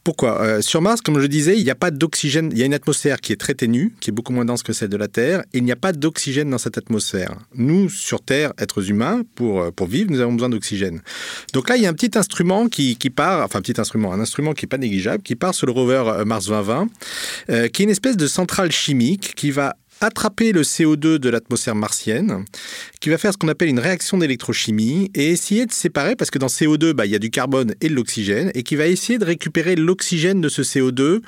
Pourquoi? 0.03 0.39
Euh, 0.41 0.61
Sur 0.61 0.83
Mars, 0.83 1.01
comme 1.01 1.19
je 1.19 1.25
disais, 1.25 1.57
il 1.57 1.63
n'y 1.63 1.71
a 1.71 1.75
pas 1.75 1.89
d'oxygène. 1.89 2.49
Il 2.51 2.59
y 2.59 2.61
a 2.61 2.65
une 2.67 2.75
atmosphère 2.75 3.19
qui 3.19 3.33
est 3.33 3.37
très 3.37 3.55
ténue, 3.55 3.95
qui 3.99 4.11
est 4.11 4.13
beaucoup 4.13 4.31
moins 4.31 4.45
dense 4.45 4.61
que 4.61 4.73
celle 4.73 4.89
de 4.89 4.97
la 4.97 5.07
Terre, 5.07 5.39
et 5.53 5.57
il 5.57 5.63
n'y 5.63 5.71
a 5.71 5.75
pas 5.75 5.91
d'oxygène 5.91 6.51
dans 6.51 6.59
cette 6.59 6.77
atmosphère. 6.77 7.35
Nous, 7.55 7.89
sur 7.89 8.21
Terre, 8.21 8.53
êtres 8.59 8.91
humains, 8.91 9.23
pour, 9.33 9.61
euh, 9.61 9.71
pour 9.71 9.87
vivre, 9.87 10.11
nous 10.11 10.19
avons 10.19 10.33
besoin 10.33 10.49
d'oxygène. 10.49 11.01
Donc 11.53 11.67
là, 11.67 11.77
il 11.77 11.81
y 11.81 11.87
a 11.87 11.89
un 11.89 11.93
petit 11.93 12.15
instrument 12.15 12.67
qui, 12.67 12.97
qui 12.97 13.09
part, 13.09 13.43
enfin 13.43 13.57
un 13.57 13.63
petit 13.63 13.81
instrument, 13.81 14.13
un 14.13 14.19
instrument 14.19 14.53
qui 14.53 14.65
n'est 14.65 14.69
pas 14.69 14.77
négligeable, 14.77 15.23
qui 15.23 15.35
part 15.35 15.55
sur 15.55 15.65
le 15.65 15.71
rover 15.71 16.23
Mars 16.25 16.45
2020, 16.45 16.87
euh, 17.49 17.67
qui 17.69 17.81
est 17.81 17.85
une 17.85 17.89
espèce 17.89 18.17
de 18.17 18.27
centrale 18.27 18.71
chimique 18.71 19.33
qui 19.35 19.49
va 19.49 19.75
attraper 20.01 20.51
le 20.51 20.61
CO2 20.61 21.17
de 21.17 21.29
l'atmosphère 21.29 21.75
martienne, 21.75 22.45
qui 22.99 23.09
va 23.09 23.17
faire 23.17 23.33
ce 23.33 23.37
qu'on 23.37 23.47
appelle 23.47 23.69
une 23.69 23.79
réaction 23.79 24.17
d'électrochimie 24.17 25.11
et 25.15 25.29
essayer 25.29 25.65
de 25.65 25.71
séparer, 25.71 26.15
parce 26.15 26.31
que 26.31 26.39
dans 26.39 26.47
CO2, 26.47 26.93
bah, 26.93 27.05
il 27.05 27.11
y 27.11 27.15
a 27.15 27.19
du 27.19 27.29
carbone 27.29 27.73
et 27.81 27.89
de 27.89 27.93
l'oxygène, 27.93 28.51
et 28.53 28.63
qui 28.63 28.75
va 28.75 28.87
essayer 28.87 29.17
de 29.17 29.25
récupérer 29.25 29.75
l'oxygène 29.75 30.41
de 30.41 30.49
ce 30.49 30.61
CO2 30.61 31.21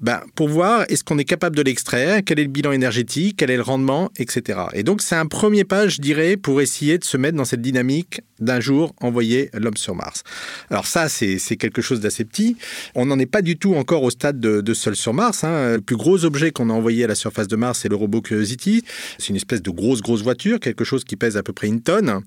bah, 0.00 0.24
pour 0.34 0.48
voir 0.48 0.84
est-ce 0.88 1.04
qu'on 1.04 1.18
est 1.18 1.24
capable 1.24 1.56
de 1.56 1.62
l'extraire, 1.62 2.20
quel 2.24 2.38
est 2.38 2.44
le 2.44 2.50
bilan 2.50 2.72
énergétique, 2.72 3.36
quel 3.38 3.50
est 3.50 3.56
le 3.56 3.62
rendement, 3.62 4.10
etc. 4.16 4.60
Et 4.72 4.82
donc 4.82 5.02
c'est 5.02 5.16
un 5.16 5.26
premier 5.26 5.64
pas, 5.64 5.88
je 5.88 6.00
dirais, 6.00 6.36
pour 6.36 6.60
essayer 6.60 6.98
de 6.98 7.04
se 7.04 7.16
mettre 7.16 7.36
dans 7.36 7.44
cette 7.44 7.62
dynamique 7.62 8.20
d'un 8.40 8.60
jour 8.60 8.94
envoyer 9.00 9.50
l'homme 9.54 9.76
sur 9.76 9.94
Mars. 9.94 10.22
Alors 10.70 10.86
ça, 10.86 11.08
c'est 11.08 11.38
quelque 11.56 11.82
chose 11.82 12.00
d'assez 12.00 12.24
petit. 12.24 12.56
On 12.94 13.06
n'en 13.06 13.18
est 13.18 13.26
pas 13.26 13.42
du 13.42 13.56
tout 13.56 13.74
encore 13.74 14.02
au 14.02 14.10
stade 14.10 14.40
de, 14.40 14.60
de 14.60 14.74
seul 14.74 14.96
sur 14.96 15.14
Mars. 15.14 15.44
hein. 15.44 15.74
Le 15.76 15.80
plus 15.80 15.96
gros 15.96 16.24
objet 16.24 16.50
qu'on 16.50 16.70
a 16.70 16.72
envoyé 16.72 17.04
à 17.04 17.06
la 17.06 17.14
surface 17.14 17.48
de 17.48 17.56
Mars, 17.56 17.80
c'est 17.82 17.88
le 17.88 17.96
robot 17.96 18.13
Curiosity. 18.20 18.84
C'est 19.18 19.28
une 19.28 19.36
espèce 19.36 19.62
de 19.62 19.70
grosse, 19.70 20.00
grosse 20.00 20.22
voiture, 20.22 20.60
quelque 20.60 20.84
chose 20.84 21.04
qui 21.04 21.16
pèse 21.16 21.36
à 21.36 21.42
peu 21.42 21.52
près 21.52 21.66
une 21.66 21.80
tonne. 21.80 22.20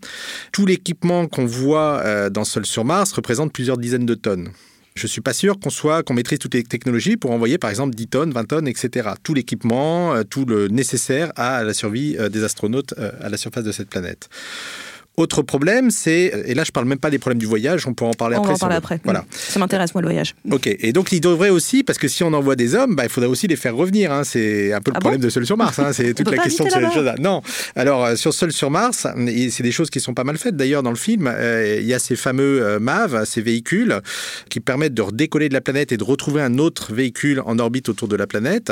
Tout 0.51 0.65
l'équipement 0.65 1.27
qu'on 1.27 1.45
voit 1.45 2.01
euh, 2.03 2.29
dans 2.29 2.45
Seul 2.45 2.65
sur 2.65 2.85
Mars 2.85 3.11
représente 3.13 3.53
plusieurs 3.53 3.77
dizaines 3.77 4.05
de 4.05 4.15
tonnes. 4.15 4.49
Je 4.97 5.05
suis 5.05 5.21
pas 5.21 5.33
sûr 5.33 5.59
qu'on 5.59 5.69
soit 5.69 6.01
qu'on 6.01 6.15
maîtrise 6.15 6.39
toutes 6.39 6.55
les 6.55 6.63
technologies 6.63 7.17
pour 7.17 7.29
envoyer 7.29 7.59
par 7.59 7.69
exemple 7.69 7.93
10 7.93 8.07
tonnes, 8.07 8.31
20 8.31 8.45
tonnes, 8.45 8.67
etc. 8.67 9.09
Tout 9.21 9.35
l'équipement, 9.35 10.15
euh, 10.15 10.23
tout 10.23 10.43
le 10.45 10.69
nécessaire 10.69 11.31
à 11.35 11.63
la 11.63 11.73
survie 11.75 12.17
euh, 12.17 12.29
des 12.29 12.43
astronautes 12.43 12.95
euh, 12.97 13.11
à 13.21 13.29
la 13.29 13.37
surface 13.37 13.63
de 13.63 13.71
cette 13.71 13.89
planète. 13.89 14.27
Autre 15.19 15.41
problème, 15.41 15.89
c'est 15.89 16.31
et 16.45 16.53
là 16.53 16.63
je 16.63 16.71
parle 16.71 16.85
même 16.87 16.99
pas 16.99 17.09
des 17.09 17.17
problèmes 17.17 17.39
du 17.39 17.47
voyage, 17.47 17.87
on 17.87 17.95
pourra 17.95 18.11
en 18.11 18.13
parler 18.13 18.35
On 18.35 18.41
après. 18.41 18.49
va 18.51 18.55
en 18.55 18.59
parler 18.59 18.75
après. 18.75 18.99
Voilà. 19.03 19.25
Ça 19.31 19.57
m'intéresse, 19.57 19.95
moi, 19.95 20.03
le 20.03 20.09
voyage. 20.09 20.35
Ok, 20.51 20.67
et 20.67 20.93
donc 20.93 21.11
il 21.11 21.19
devrait 21.21 21.49
aussi, 21.49 21.83
parce 21.83 21.97
que 21.97 22.07
si 22.07 22.23
on 22.23 22.31
envoie 22.33 22.55
des 22.55 22.75
hommes, 22.75 22.95
bah, 22.95 23.03
il 23.03 23.09
faudrait 23.09 23.27
aussi 23.29 23.47
les 23.47 23.55
faire 23.55 23.75
revenir. 23.75 24.11
hein. 24.11 24.23
C'est 24.23 24.73
un 24.73 24.79
peu 24.79 24.91
le 24.91 24.97
Ah 24.97 24.99
problème 24.99 25.19
bon 25.19 25.25
de 25.25 25.31
Seul 25.31 25.43
sur 25.47 25.57
Mars. 25.57 25.79
hein. 25.79 25.91
C'est 25.91 26.13
toute 26.13 26.29
peut 26.29 26.35
la 26.35 26.43
question 26.43 26.65
de 26.65 26.69
ces 26.69 26.81
choses-là. 26.93 27.15
Non, 27.19 27.41
alors 27.75 28.05
euh, 28.05 28.15
sur 28.15 28.31
Seul 28.31 28.51
sur 28.51 28.69
Mars, 28.69 29.07
c'est 29.49 29.63
des 29.63 29.71
choses 29.71 29.89
qui 29.89 29.99
sont 29.99 30.13
pas 30.13 30.23
mal 30.23 30.37
faites 30.37 30.55
d'ailleurs 30.55 30.83
dans 30.83 30.91
le 30.91 30.95
film. 30.95 31.25
euh, 31.27 31.77
il 31.81 31.87
y 31.87 31.95
a 31.95 31.99
ces 31.99 32.15
fameux 32.15 32.61
euh, 32.63 32.79
MAV, 32.79 33.25
ces 33.25 33.41
véhicules 33.41 33.99
qui 34.49 34.59
permettent 34.59 34.93
de 34.93 35.01
redécoller 35.01 35.49
de 35.49 35.55
la 35.55 35.61
planète 35.61 35.91
et 35.91 35.97
de 35.97 36.03
retrouver 36.03 36.43
un 36.43 36.59
autre 36.59 36.93
véhicule 36.93 37.41
en 37.43 37.57
orbite 37.57 37.89
autour 37.89 38.07
de 38.07 38.15
la 38.15 38.27
planète. 38.27 38.71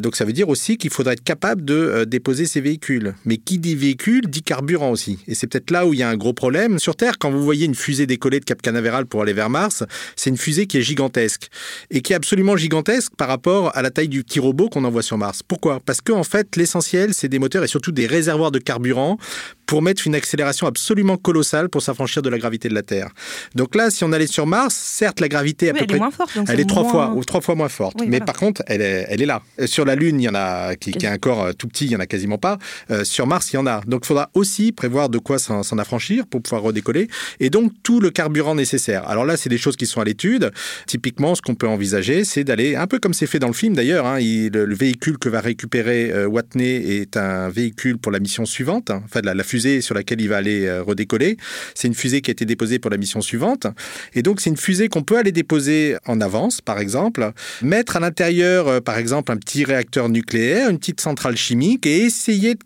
Donc 0.00 0.16
ça 0.16 0.24
veut 0.24 0.32
dire 0.32 0.48
aussi 0.48 0.78
qu'il 0.78 0.88
faudrait 0.90 1.12
être 1.12 1.24
capable 1.24 1.62
de 1.62 2.04
déposer 2.04 2.46
ces 2.46 2.62
véhicules. 2.62 3.14
Mais 3.26 3.36
qui 3.36 3.58
dit 3.58 3.74
véhicule 3.74 4.22
dit 4.28 4.42
carburant 4.42 4.90
aussi. 4.90 5.18
Et 5.28 5.34
c'est 5.34 5.46
peut-être 5.46 5.73
là 5.74 5.86
où 5.86 5.92
il 5.92 5.98
y 5.98 6.02
a 6.04 6.08
un 6.08 6.16
gros 6.16 6.32
problème. 6.32 6.78
Sur 6.78 6.94
Terre, 6.94 7.18
quand 7.18 7.32
vous 7.32 7.42
voyez 7.42 7.66
une 7.66 7.74
fusée 7.74 8.06
décoller 8.06 8.38
de 8.38 8.44
Cap 8.44 8.62
Canaveral 8.62 9.06
pour 9.06 9.22
aller 9.22 9.32
vers 9.32 9.50
Mars, 9.50 9.82
c'est 10.14 10.30
une 10.30 10.36
fusée 10.36 10.66
qui 10.68 10.78
est 10.78 10.82
gigantesque 10.82 11.48
et 11.90 12.00
qui 12.00 12.12
est 12.12 12.16
absolument 12.16 12.56
gigantesque 12.56 13.12
par 13.16 13.26
rapport 13.26 13.76
à 13.76 13.82
la 13.82 13.90
taille 13.90 14.08
du 14.08 14.22
petit 14.22 14.38
robot 14.38 14.68
qu'on 14.68 14.84
envoie 14.84 15.02
sur 15.02 15.18
Mars. 15.18 15.42
Pourquoi? 15.42 15.80
Parce 15.84 16.00
qu'en 16.00 16.22
fait, 16.22 16.54
l'essentiel, 16.54 17.12
c'est 17.12 17.28
des 17.28 17.40
moteurs 17.40 17.64
et 17.64 17.66
surtout 17.66 17.90
des 17.90 18.06
réservoirs 18.06 18.52
de 18.52 18.60
carburant 18.60 19.18
pour 19.66 19.82
mettre 19.82 20.06
une 20.06 20.14
accélération 20.14 20.66
absolument 20.66 21.16
colossale 21.16 21.68
pour 21.68 21.82
s'affranchir 21.82 22.22
de 22.22 22.28
la 22.28 22.38
gravité 22.38 22.68
de 22.68 22.74
la 22.74 22.82
Terre. 22.82 23.08
Donc 23.54 23.74
là, 23.74 23.90
si 23.90 24.04
on 24.04 24.12
allait 24.12 24.26
sur 24.26 24.46
Mars, 24.46 24.74
certes, 24.74 25.20
la 25.20 25.28
gravité 25.28 25.66
est 25.66 25.70
à 25.70 25.72
Oui, 25.72 25.78
peu 25.78 25.82
elle 25.84 25.86
près 25.88 25.96
est 25.96 26.00
moins 26.00 26.10
forte. 26.10 26.38
Elle 26.48 26.60
est 26.60 26.64
trois 26.68 26.82
moins- 26.82 26.92
fois 26.92 27.12
ou 27.14 27.24
trois 27.24 27.40
fois 27.40 27.54
moins 27.54 27.68
forte, 27.68 27.96
Oui, 28.00 28.06
mais 28.06 28.18
voilà. 28.18 28.24
par 28.26 28.36
contre, 28.36 28.62
elle 28.66 28.82
est, 28.82 29.06
elle 29.08 29.22
est 29.22 29.26
là. 29.26 29.42
Euh, 29.60 29.66
Sur 29.66 29.84
la 29.84 29.94
Lune, 29.94 30.20
il 30.20 30.24
y 30.24 30.28
en 30.28 30.34
a 30.34 30.76
qui, 30.76 30.92
qui 30.92 31.06
est 31.06 31.10
encore 31.10 31.42
euh, 31.44 31.52
tout 31.52 31.68
petit, 31.68 31.86
il 31.86 31.92
y 31.92 31.96
en 31.96 32.00
a 32.00 32.06
quasiment 32.06 32.38
pas. 32.38 32.58
Euh, 32.90 33.04
sur 33.04 33.26
Mars, 33.26 33.52
il 33.52 33.56
y 33.56 33.58
en 33.58 33.66
a. 33.66 33.80
Donc, 33.86 34.02
il 34.04 34.06
faudra 34.08 34.30
aussi 34.34 34.72
prévoir 34.72 35.08
de 35.08 35.18
quoi 35.18 35.38
s'en 35.38 35.62
affranchir 35.78 36.26
pour 36.26 36.42
pouvoir 36.42 36.62
redécoller, 36.62 37.08
et 37.40 37.50
donc 37.50 37.72
tout 37.82 38.00
le 38.00 38.10
carburant 38.10 38.54
nécessaire. 38.54 39.08
Alors 39.08 39.24
là, 39.24 39.36
c'est 39.36 39.48
des 39.48 39.58
choses 39.58 39.76
qui 39.76 39.86
sont 39.86 40.00
à 40.00 40.04
l'étude. 40.04 40.50
Typiquement, 40.86 41.34
ce 41.34 41.42
qu'on 41.42 41.54
peut 41.54 41.68
envisager, 41.68 42.24
c'est 42.24 42.44
d'aller 42.44 42.76
un 42.76 42.86
peu 42.86 42.98
comme 42.98 43.14
c'est 43.14 43.26
fait 43.26 43.38
dans 43.38 43.46
le 43.48 43.52
film 43.54 43.74
d'ailleurs. 43.74 44.06
hein, 44.06 44.18
le, 44.20 44.64
le 44.64 44.74
véhicule 44.74 45.18
que 45.18 45.28
va 45.28 45.40
récupérer 45.40 46.10
euh, 46.12 46.26
Watney 46.26 47.00
est 47.00 47.16
un 47.16 47.48
véhicule 47.48 47.98
pour 47.98 48.12
la 48.12 48.18
mission 48.20 48.44
suivante, 48.44 48.90
hein, 48.90 49.02
enfin 49.04 49.20
la, 49.22 49.34
la 49.34 49.44
sur 49.60 49.94
laquelle 49.94 50.20
il 50.20 50.28
va 50.28 50.36
aller 50.36 50.66
euh, 50.66 50.82
redécoller. 50.82 51.36
C'est 51.74 51.88
une 51.88 51.94
fusée 51.94 52.20
qui 52.20 52.30
a 52.30 52.32
été 52.32 52.44
déposée 52.44 52.78
pour 52.78 52.90
la 52.90 52.96
mission 52.96 53.20
suivante. 53.20 53.66
Et 54.14 54.22
donc, 54.22 54.40
c'est 54.40 54.50
une 54.50 54.56
fusée 54.56 54.88
qu'on 54.88 55.02
peut 55.02 55.18
aller 55.18 55.32
déposer 55.32 55.96
en 56.06 56.20
avance, 56.20 56.60
par 56.60 56.78
exemple, 56.78 57.32
mettre 57.62 57.96
à 57.96 58.00
l'intérieur, 58.00 58.68
euh, 58.68 58.80
par 58.80 58.98
exemple, 58.98 59.32
un 59.32 59.36
petit 59.36 59.64
réacteur 59.64 60.08
nucléaire, 60.08 60.70
une 60.70 60.78
petite 60.78 61.00
centrale 61.00 61.36
chimique 61.36 61.86
et 61.86 61.98
essayer 62.04 62.54
de 62.54 62.60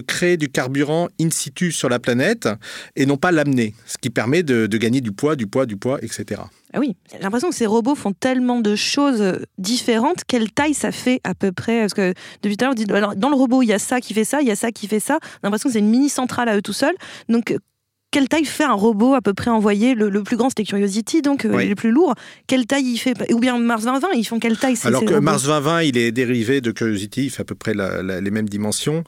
créer 0.00 0.36
du 0.36 0.48
carburant 0.48 1.08
in 1.20 1.30
situ 1.30 1.72
sur 1.72 1.88
la 1.88 1.98
planète 1.98 2.48
et 2.96 3.06
non 3.06 3.16
pas 3.16 3.32
l'amener, 3.32 3.74
ce 3.86 3.96
qui 3.98 4.10
permet 4.10 4.42
de, 4.42 4.66
de 4.66 4.78
gagner 4.78 5.00
du 5.00 5.12
poids, 5.12 5.36
du 5.36 5.46
poids, 5.46 5.66
du 5.66 5.76
poids, 5.76 5.98
etc. 6.02 6.42
Ah 6.72 6.78
oui, 6.78 6.96
j'ai 7.10 7.18
l'impression 7.20 7.48
que 7.48 7.54
ces 7.54 7.66
robots 7.66 7.94
font 7.94 8.12
tellement 8.12 8.60
de 8.60 8.76
choses 8.76 9.22
euh, 9.22 9.38
différentes. 9.56 10.24
Quelle 10.26 10.52
taille 10.52 10.74
ça 10.74 10.92
fait 10.92 11.20
à 11.24 11.34
peu 11.34 11.52
près? 11.52 11.80
Parce 11.80 11.94
que 11.94 12.12
depuis 12.42 12.56
tout 12.56 12.64
à 12.64 12.66
l'heure, 12.66 12.74
vous 12.74 12.82
dites, 12.82 12.90
alors, 12.90 13.16
dans 13.16 13.30
le 13.30 13.36
robot, 13.36 13.62
il 13.62 13.68
y 13.68 13.72
a 13.72 13.78
ça 13.78 14.00
qui 14.00 14.12
fait 14.12 14.24
ça, 14.24 14.42
il 14.42 14.48
y 14.48 14.50
a 14.50 14.56
ça 14.56 14.72
qui 14.72 14.88
fait 14.88 15.00
ça. 15.00 15.14
A 15.14 15.18
l'impression 15.44 15.68
que 15.68 15.72
c'est 15.72 15.78
une 15.78 15.88
mini 15.88 16.08
centrale 16.08 16.48
à 16.48 16.56
eux 16.56 16.62
tout 16.62 16.72
seuls. 16.72 16.94
Donc, 17.28 17.56
quelle 18.16 18.28
taille 18.30 18.46
fait 18.46 18.64
un 18.64 18.72
robot 18.72 19.12
à 19.12 19.20
peu 19.20 19.34
près 19.34 19.50
envoyé 19.50 19.94
le, 19.94 20.08
le 20.08 20.22
plus 20.22 20.38
grand, 20.38 20.48
c'était 20.48 20.64
Curiosity, 20.64 21.20
donc 21.20 21.44
euh, 21.44 21.50
Oui. 21.54 21.68
le 21.68 21.74
plus 21.74 21.90
lourd. 21.90 22.14
Quelle 22.46 22.64
taille 22.64 22.86
il 22.86 22.96
fait? 22.96 23.12
Ou 23.30 23.40
bien 23.40 23.58
Mars 23.58 23.84
2020, 23.84 24.08
ils 24.16 24.24
font 24.26 24.38
quelle 24.38 24.56
taille? 24.56 24.74
Alors 24.84 25.04
que 25.04 25.12
Mars 25.18 25.42
2020, 25.42 25.82
il 25.82 25.98
est 25.98 26.12
dérivé 26.12 26.62
de 26.62 26.70
Curiosity, 26.70 27.24
il 27.26 27.30
fait 27.30 27.42
à 27.42 27.44
peu 27.44 27.54
près 27.54 27.74
la- 27.74 28.02
la- 28.02 28.22
les 28.22 28.30
mêmes 28.30 28.48
dimensions. 28.48 29.04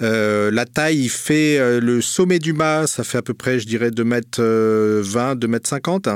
Euh, 0.00 0.52
la 0.52 0.64
taille, 0.64 1.00
il 1.00 1.08
fait 1.08 1.58
euh, 1.58 1.80
le 1.80 2.00
sommet 2.00 2.38
du 2.38 2.52
mât, 2.52 2.86
ça 2.86 3.02
fait 3.02 3.18
à 3.18 3.22
peu 3.22 3.34
près, 3.34 3.58
je 3.58 3.66
dirais, 3.66 3.90
2 3.90 4.04
mètres 4.04 4.38
euh, 4.40 5.02
20, 5.04 5.34
2 5.34 5.48
mètres 5.48 5.68
50. 5.68 6.06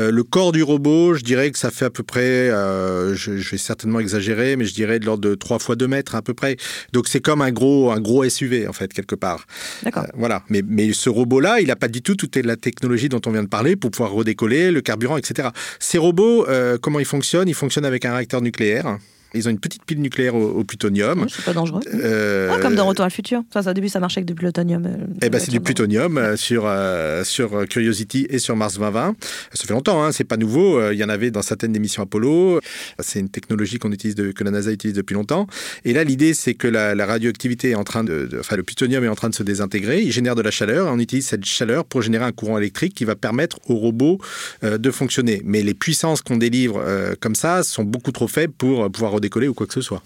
Euh, 0.00 0.10
le 0.10 0.24
corps 0.24 0.50
du 0.50 0.64
robot, 0.64 1.14
je 1.14 1.22
dirais 1.22 1.52
que 1.52 1.58
ça 1.58 1.70
fait 1.70 1.84
à 1.84 1.90
peu 1.90 2.02
près, 2.02 2.48
je, 2.50 3.36
je 3.36 3.50
vais 3.52 3.56
certainement 3.58 4.00
exagérer, 4.00 4.56
mais 4.56 4.64
je 4.64 4.74
dirais 4.74 4.98
de 4.98 5.06
l'ordre 5.06 5.22
de 5.28 5.36
3 5.36 5.60
fois 5.60 5.76
2 5.76 5.86
mètres 5.86 6.16
à 6.16 6.22
peu 6.22 6.34
près. 6.34 6.56
Donc 6.92 7.06
c'est 7.06 7.20
comme 7.20 7.40
un 7.40 7.52
gros, 7.52 7.92
un 7.92 8.00
gros 8.00 8.28
SUV, 8.28 8.66
en 8.66 8.72
fait, 8.72 8.92
quelque 8.92 9.14
part. 9.14 9.46
D'accord. 9.84 10.06
Voilà. 10.14 10.42
Mais, 10.48 10.62
mais 10.66 10.92
ce 10.92 11.08
robot-là, 11.08 11.60
il 11.60 11.68
n'a 11.68 11.76
pas 11.84 11.88
du 11.88 12.00
tout 12.00 12.16
toute 12.16 12.36
la 12.36 12.56
technologie 12.56 13.10
dont 13.10 13.20
on 13.26 13.30
vient 13.30 13.42
de 13.42 13.48
parler 13.48 13.76
pour 13.76 13.90
pouvoir 13.90 14.12
redécoller, 14.12 14.70
le 14.70 14.80
carburant, 14.80 15.18
etc. 15.18 15.50
Ces 15.78 15.98
robots, 15.98 16.48
euh, 16.48 16.78
comment 16.80 16.98
ils 16.98 17.04
fonctionnent? 17.04 17.46
Ils 17.46 17.54
fonctionnent 17.54 17.84
avec 17.84 18.06
un 18.06 18.14
réacteur 18.14 18.40
nucléaire. 18.40 18.96
Ils 19.34 19.46
ont 19.48 19.50
une 19.50 19.58
petite 19.58 19.84
pile 19.84 20.00
nucléaire 20.00 20.34
au, 20.34 20.44
au 20.50 20.64
plutonium. 20.64 21.26
C'est 21.28 21.44
pas 21.44 21.52
dangereux. 21.52 21.80
Euh, 21.92 22.50
Ah, 22.52 22.58
comme 22.60 22.74
dans 22.74 22.86
Retour 22.86 23.04
à 23.04 23.08
le 23.08 23.12
futur. 23.12 23.42
Ça, 23.52 23.62
ça, 23.62 23.70
au 23.70 23.74
début, 23.74 23.88
ça 23.88 24.00
marchait 24.00 24.18
avec 24.20 24.26
du 24.28 24.34
plutonium. 24.34 24.84
euh, 24.86 24.90
Eh 25.22 25.30
ben, 25.30 25.38
c'est 25.40 25.50
du 25.50 25.60
plutonium 25.60 26.18
euh, 26.18 26.36
sur, 26.36 26.64
euh, 26.66 27.24
sur 27.24 27.66
Curiosity 27.68 28.26
et 28.30 28.38
sur 28.38 28.56
Mars 28.56 28.74
2020. 28.74 29.14
Ça 29.52 29.64
fait 29.66 29.72
longtemps, 29.72 30.02
hein, 30.04 30.12
c'est 30.12 30.24
pas 30.24 30.36
nouveau. 30.36 30.90
Il 30.92 30.98
y 30.98 31.04
en 31.04 31.08
avait 31.08 31.30
dans 31.30 31.42
certaines 31.42 31.72
des 31.72 31.78
missions 31.78 32.02
Apollo. 32.02 32.60
C'est 33.00 33.20
une 33.20 33.28
technologie 33.28 33.78
qu'on 33.78 33.92
utilise 33.92 34.14
de- 34.14 34.32
que 34.32 34.44
la 34.44 34.50
NASA 34.50 34.70
utilise 34.70 34.94
depuis 34.94 35.14
longtemps. 35.14 35.46
Et 35.84 35.92
là, 35.92 36.04
l'idée, 36.04 36.34
c'est 36.34 36.54
que 36.54 36.68
la, 36.68 36.94
la 36.94 37.06
radioactivité 37.06 37.70
est 37.70 37.74
en 37.74 37.84
train 37.84 38.04
de, 38.04 38.26
de- 38.26 38.38
Enfin, 38.40 38.56
le 38.56 38.62
plutonium 38.62 39.02
est 39.04 39.08
en 39.08 39.14
train 39.14 39.30
de 39.30 39.34
se 39.34 39.42
désintégrer. 39.42 40.02
Il 40.02 40.12
génère 40.12 40.34
de 40.34 40.42
la 40.42 40.50
chaleur 40.50 40.86
et 40.86 40.90
on 40.90 40.98
utilise 40.98 41.26
cette 41.26 41.44
chaleur 41.44 41.84
pour 41.84 42.02
générer 42.02 42.24
un 42.24 42.32
courant 42.32 42.58
électrique 42.58 42.94
qui 42.94 43.04
va 43.04 43.16
permettre 43.16 43.58
aux 43.68 43.74
robots 43.76 44.18
euh, 44.62 44.78
de 44.78 44.90
fonctionner. 44.90 45.40
Mais 45.44 45.62
les 45.62 45.74
puissances 45.74 46.22
qu'on 46.22 46.36
délivre 46.36 46.82
comme 47.20 47.34
ça 47.34 47.62
sont 47.62 47.84
beaucoup 47.84 48.12
trop 48.12 48.28
faibles 48.28 48.52
pour 48.52 48.90
pouvoir 48.90 49.12
redécoller 49.24 49.48
ou 49.48 49.54
quoi 49.54 49.66
que 49.66 49.74
ce 49.74 49.80
soit. 49.80 50.02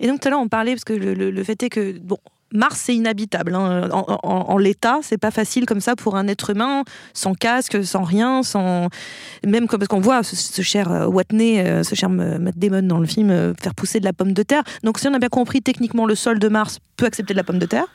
Et 0.00 0.06
donc 0.06 0.20
tout 0.20 0.28
à 0.28 0.30
l'heure, 0.30 0.40
on 0.40 0.48
parlait, 0.48 0.72
parce 0.72 0.84
que 0.84 0.94
le, 0.94 1.44
fait 1.44 1.62
est 1.62 1.68
que, 1.68 1.98
bon, 1.98 2.16
Mars, 2.52 2.80
c'est 2.84 2.96
inhabitable. 2.96 3.54
hein. 3.54 3.88
En, 3.92 4.58
l'état, 4.58 5.00
c'est 5.02 5.18
pas 5.18 5.30
facile 5.30 5.66
comme 5.66 5.80
ça 5.80 5.94
pour 5.94 6.16
un 6.16 6.26
être 6.26 6.50
humain, 6.50 6.84
sans 7.14 7.34
casque, 7.34 7.84
sans 7.84 8.02
rien, 8.02 8.42
sans. 8.42 8.88
Même 9.46 9.68
comme, 9.68 9.78
parce 9.78 9.88
qu'on 9.88 10.00
voit 10.00 10.22
ce, 10.22 10.34
ce 10.34 10.62
cher 10.62 10.90
euh, 10.90 11.06
Watney, 11.06 11.60
euh, 11.60 11.82
ce 11.84 11.94
cher 11.94 12.08
euh, 12.10 12.38
Matt 12.38 12.58
Damon 12.58 12.82
dans 12.82 12.98
le 12.98 13.06
film, 13.06 13.54
faire 13.60 13.74
pousser 13.74 14.00
de 14.00 14.04
la 14.04 14.12
pomme 14.12 14.32
de 14.32 14.42
terre. 14.42 14.64
Donc 14.82 14.98
si 14.98 15.06
on 15.06 15.14
a 15.14 15.18
bien 15.18 15.28
compris, 15.28 15.62
techniquement, 15.62 16.06
le 16.06 16.14
sol 16.14 16.38
de 16.38 16.48
Mars 16.48 16.78
peut 16.96 17.06
accepter 17.06 17.34
de 17.34 17.38
la 17.38 17.44
pomme 17.44 17.58
de 17.58 17.66
terre. 17.66 17.86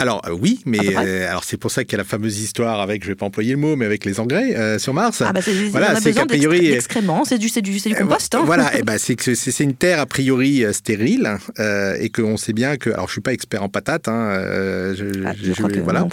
Alors 0.00 0.22
euh, 0.28 0.30
oui, 0.30 0.60
mais 0.64 0.78
euh, 0.96 1.28
alors 1.28 1.42
c'est 1.42 1.56
pour 1.56 1.72
ça 1.72 1.82
qu'il 1.82 1.92
y 1.92 1.94
a 1.96 1.98
la 1.98 2.04
fameuse 2.04 2.38
histoire 2.40 2.80
avec, 2.80 3.02
je 3.02 3.08
vais 3.08 3.16
pas 3.16 3.26
employer 3.26 3.50
le 3.52 3.58
mot, 3.58 3.74
mais 3.74 3.84
avec 3.84 4.04
les 4.04 4.20
engrais 4.20 4.54
euh, 4.56 4.78
sur 4.78 4.94
Mars. 4.94 5.22
Ah 5.26 5.32
bah 5.32 5.40
c'est, 5.42 5.52
Voilà, 5.70 5.90
a 5.90 5.94
priori, 6.26 6.60
d'excré- 6.60 6.70
d'excréments, 6.70 7.24
c'est 7.24 7.36
du, 7.38 7.48
c'est 7.48 7.62
du, 7.62 7.80
c'est 7.80 7.88
du 7.88 7.96
Euh, 7.96 7.98
compost. 7.98 8.32
hein. 8.36 8.42
Voilà, 8.46 8.76
et 8.78 8.82
ben 8.82 8.96
c'est 8.96 9.16
que 9.16 9.34
c'est 9.34 9.50
c'est 9.50 9.64
une 9.64 9.74
terre 9.74 9.98
a 9.98 10.06
priori 10.06 10.64
euh, 10.64 10.72
stérile 10.72 11.38
euh, 11.58 11.96
et 11.98 12.10
qu'on 12.10 12.36
sait 12.36 12.52
bien 12.52 12.76
que 12.76 12.90
alors 12.90 13.08
je 13.08 13.12
suis 13.12 13.20
pas 13.20 13.32
expert 13.32 13.60
en 13.64 13.68
patates, 13.68 14.06
hein, 14.06 14.28
euh, 14.30 14.94
je, 14.96 15.04
Ah, 15.26 15.32
je- 15.36 15.52
je 15.52 15.62
que 15.64 15.80
voilà. 15.80 16.00
non. 16.00 16.08